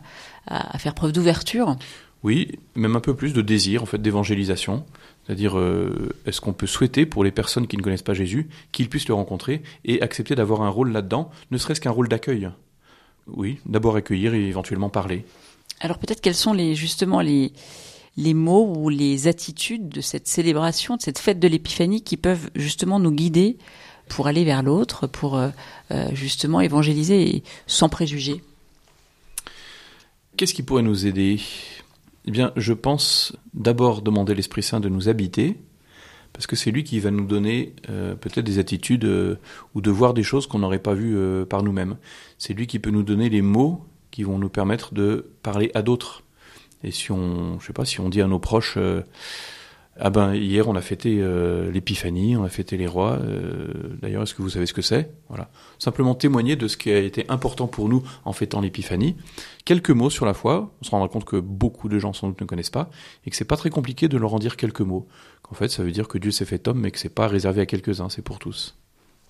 à 0.47 0.79
faire 0.79 0.95
preuve 0.95 1.13
d'ouverture? 1.13 1.77
Oui, 2.23 2.59
même 2.75 2.97
un 2.97 3.01
peu 3.01 3.15
plus 3.15 3.33
de 3.33 3.41
désir 3.41 3.83
en 3.83 3.87
fait 3.87 4.01
d'évangélisation. 4.01 4.85
C'est-à-dire, 5.31 5.61
euh, 5.61 6.09
est-ce 6.27 6.41
qu'on 6.41 6.53
peut 6.53 6.67
souhaiter 6.67 7.07
pour 7.07 7.23
les 7.23 7.31
personnes 7.31 7.69
qui 7.69 7.77
ne 7.77 7.83
connaissent 7.83 8.03
pas 8.03 8.15
Jésus 8.15 8.49
qu'ils 8.73 8.89
puissent 8.89 9.07
le 9.07 9.15
rencontrer 9.15 9.63
et 9.85 10.03
accepter 10.03 10.35
d'avoir 10.35 10.63
un 10.63 10.69
rôle 10.69 10.91
là-dedans, 10.91 11.31
ne 11.53 11.57
serait-ce 11.57 11.81
qu'un 11.81 11.93
rôle 11.93 12.09
d'accueil? 12.09 12.51
Oui, 13.29 13.61
d'abord 13.65 13.95
accueillir 13.95 14.35
et 14.35 14.49
éventuellement 14.49 14.89
parler. 14.89 15.25
Alors 15.79 15.99
peut-être 15.99 16.21
quels 16.21 16.35
sont 16.35 16.53
les 16.53 16.75
justement 16.75 17.21
les 17.21 17.53
les 18.17 18.35
mots 18.35 18.75
ou 18.77 18.89
les 18.89 19.29
attitudes 19.29 19.89
de 19.89 20.01
cette 20.01 20.27
célébration, 20.27 20.97
de 20.97 21.01
cette 21.01 21.21
fête 21.21 21.39
de 21.39 21.47
l'Épiphanie 21.47 22.03
qui 22.03 22.17
peuvent 22.17 22.51
justement 22.57 22.99
nous 22.99 23.13
guider 23.13 23.57
pour 24.09 24.27
aller 24.27 24.43
vers 24.43 24.65
l'autre, 24.65 25.07
pour 25.07 25.39
euh, 25.39 25.51
euh, 25.93 26.09
justement 26.13 26.61
évangéliser 26.61 27.45
sans 27.69 27.89
préjugés? 27.89 28.43
Qu'est-ce 30.37 30.55
qui 30.55 30.65
pourrait 30.65 30.83
nous 30.83 31.07
aider? 31.07 31.39
Eh 32.27 32.31
bien, 32.31 32.53
je 32.57 32.73
pense 32.73 33.37
d'abord 33.55 34.03
demander 34.03 34.35
l'Esprit 34.35 34.63
Saint 34.63 34.81
de 34.81 34.89
nous 34.89 35.09
habiter, 35.09 35.57
parce 36.33 36.47
que 36.47 36.57
c'est 36.57 36.71
lui 36.71 36.85
qui 36.85 37.01
va 37.01 37.11
nous 37.11 37.25
donner 37.25 37.75
euh, 37.89 38.15
peut-être 38.15 38.45
des 38.45 38.59
attitudes 38.59 39.05
euh, 39.05 39.37
ou 39.75 39.81
de 39.81 39.91
voir 39.91 40.15
des 40.15 40.23
choses 40.23 40.47
qu'on 40.47 40.61
n'aurait 40.61 40.79
pas 40.79 40.95
vues 40.95 41.17
euh, 41.17 41.45
par 41.45 41.63
nous-mêmes. 41.63 41.97
C'est 42.39 42.55
lui 42.55 42.67
qui 42.67 42.79
peut 42.79 42.91
nous 42.91 43.03
donner 43.03 43.29
les 43.29 43.43
mots 43.43 43.85
qui 44.11 44.23
vont 44.23 44.39
nous 44.39 44.49
permettre 44.49 44.95
de 44.95 45.33
parler 45.43 45.71
à 45.75 45.83
d'autres. 45.83 46.23
Et 46.83 46.91
si 46.91 47.11
on, 47.13 47.59
je 47.61 47.67
sais 47.67 47.73
pas, 47.73 47.85
si 47.85 48.01
on 48.01 48.09
dit 48.09 48.23
à 48.23 48.27
nos 48.27 48.39
proches, 48.39 48.79
ah 50.03 50.11
ben 50.11 50.35
hier 50.35 50.67
on 50.67 50.75
a 50.75 50.81
fêté 50.81 51.19
euh, 51.21 51.71
l'épiphanie, 51.71 52.37
on 52.37 52.45
a 52.45 52.49
fêté 52.49 52.77
les 52.77 52.87
rois. 52.87 53.19
Euh, 53.21 53.69
d'ailleurs, 54.01 54.23
est-ce 54.23 54.35
que 54.35 54.41
vous 54.41 54.49
savez 54.49 54.65
ce 54.65 54.73
que 54.73 54.83
c'est? 54.83 55.13
Voilà. 55.29 55.51
Simplement 55.79 56.15
témoigner 56.15 56.57
de 56.57 56.69
ce 56.69 56.77
qui 56.77 56.91
a 56.91 56.99
été 56.99 57.27
important 57.29 57.67
pour 57.67 57.89
nous 57.89 58.03
en 58.25 58.33
fêtant 58.33 58.61
l'épiphanie. 58.61 59.17
Quelques 59.67 59.91
mots 59.91 60.11
sur 60.11 60.25
la 60.25 60.33
foi. 60.33 60.73
On 60.81 60.85
se 60.85 60.91
rendra 60.91 61.09
compte 61.09 61.27
que 61.27 61.37
beaucoup 61.37 61.89
de 61.89 61.99
gens 61.99 62.15
sans 62.15 62.29
doute 62.29 62.41
ne 62.41 62.47
connaissent 62.47 62.71
pas 62.71 62.91
et 63.27 63.31
que 63.31 63.37
c'est 63.37 63.45
pas 63.45 63.57
très 63.57 63.71
compliqué 63.71 64.09
de 64.09 64.17
leur 64.17 64.33
en 64.33 64.39
dire 64.39 64.57
quelques 64.57 64.81
mots. 64.81 65.07
Qu'en 65.43 65.55
fait, 65.55 65.69
ça 65.69 65.83
veut 65.83 65.93
dire 65.93 66.09
que 66.09 66.17
Dieu 66.17 66.31
s'est 66.31 66.47
fait 66.47 66.67
homme, 66.67 66.81
mais 66.81 66.91
que 66.91 66.99
c'est 66.99 67.15
pas 67.15 67.29
réservé 67.29 67.61
à 67.61 67.67
quelques-uns, 67.67 68.09
c'est 68.09 68.23
pour 68.23 68.39
tous. 68.39 68.80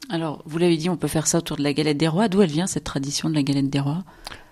Alors, 0.08 0.42
vous 0.44 0.58
l'avez 0.58 0.76
dit, 0.76 0.88
on 0.88 0.96
peut 0.96 1.08
faire 1.08 1.26
ça 1.26 1.38
autour 1.38 1.56
de 1.56 1.62
la 1.62 1.72
galette 1.72 1.98
des 1.98 2.08
rois. 2.08 2.28
D'où 2.28 2.42
elle 2.42 2.50
vient 2.50 2.66
cette 2.66 2.84
tradition 2.84 3.28
de 3.28 3.34
la 3.34 3.42
galette 3.42 3.70
des 3.70 3.78
rois 3.78 4.02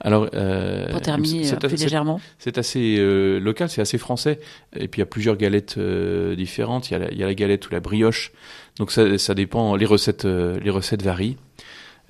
Alors, 0.01 0.29
euh, 0.35 0.89
pour 0.91 1.01
terminer 1.01 1.51
plus 1.57 1.81
légèrement, 1.81 2.21
c'est 2.39 2.59
assez 2.59 2.97
euh, 2.99 3.41
local, 3.41 3.69
c'est 3.69 3.81
assez 3.81 3.99
français. 3.99 4.39
Et 4.77 4.89
puis 4.89 4.99
il 4.99 5.03
y 5.03 5.03
a 5.03 5.07
plusieurs 5.07 5.37
galettes 5.37 5.77
euh, 5.79 6.37
différentes. 6.37 6.91
Il 6.91 6.93
y, 6.93 6.97
a 6.97 6.99
la, 6.99 7.11
il 7.11 7.19
y, 7.19 7.25
a 7.25 7.27
la, 7.27 7.35
galette 7.35 7.69
ou 7.69 7.73
la 7.73 7.81
brioche. 7.81 8.33
Donc 8.79 8.93
ça, 8.93 9.19
ça 9.19 9.35
dépend. 9.35 9.75
Les 9.75 9.87
recettes, 9.87 10.27
euh, 10.27 10.61
les 10.61 10.71
recettes 10.71 11.03
varient. 11.03 11.37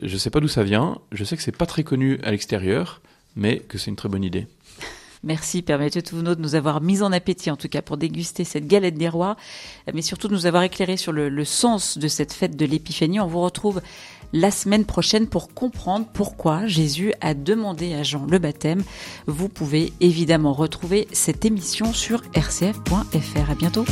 Je 0.03 0.17
sais 0.17 0.31
pas 0.31 0.41
d'où 0.41 0.49
ça 0.49 0.63
vient. 0.63 0.99
Je 1.13 1.25
sais 1.25 1.37
que 1.37 1.43
c'est 1.43 1.57
pas 1.57 1.67
très 1.67 1.85
connu 1.85 2.19
à 2.25 2.31
l'extérieur, 2.31 3.01
mais 3.35 3.61
que 3.61 3.79
c'est 3.79 3.91
une 3.91 3.97
très 3.97 4.09
bonne 4.09 4.25
idée. 4.25 4.47
Merci 5.25 5.63
Père 5.63 5.79
Mathieu 5.79 6.03
Touvenot 6.03 6.35
de 6.35 6.41
nous 6.41 6.55
avoir 6.55 6.81
mis 6.81 7.03
en 7.03 7.13
appétit, 7.13 7.51
en 7.51 7.57
tout 7.57 7.69
cas 7.69 7.83
pour 7.83 7.97
déguster 7.97 8.45
cette 8.45 8.67
galette 8.67 8.97
des 8.97 9.09
rois, 9.09 9.37
mais 9.93 10.03
surtout 10.03 10.29
de 10.29 10.35
nous 10.35 10.47
avoir 10.47 10.63
éclairé 10.63 10.97
sur 10.97 11.13
le, 11.13 11.29
le 11.29 11.45
sens 11.45 11.99
de 11.99 12.09
cette 12.09 12.33
fête 12.33 12.57
de 12.57 12.65
l'Épiphanie. 12.65 13.21
On 13.21 13.27
vous 13.27 13.41
retrouve 13.41 13.81
la 14.33 14.51
semaine 14.51 14.85
prochaine 14.85 15.27
pour 15.27 15.55
comprendre 15.55 16.07
pourquoi 16.13 16.67
Jésus 16.67 17.13
a 17.21 17.35
demandé 17.35 17.95
à 17.95 18.03
Jean 18.03 18.27
le 18.27 18.39
baptême. 18.39 18.83
Vous 19.27 19.49
pouvez 19.49 19.93
évidemment 20.01 20.53
retrouver 20.53 21.09
cette 21.13 21.45
émission 21.45 21.93
sur 21.93 22.23
rcf.fr. 22.35 23.51
À 23.51 23.55
bientôt. 23.55 23.85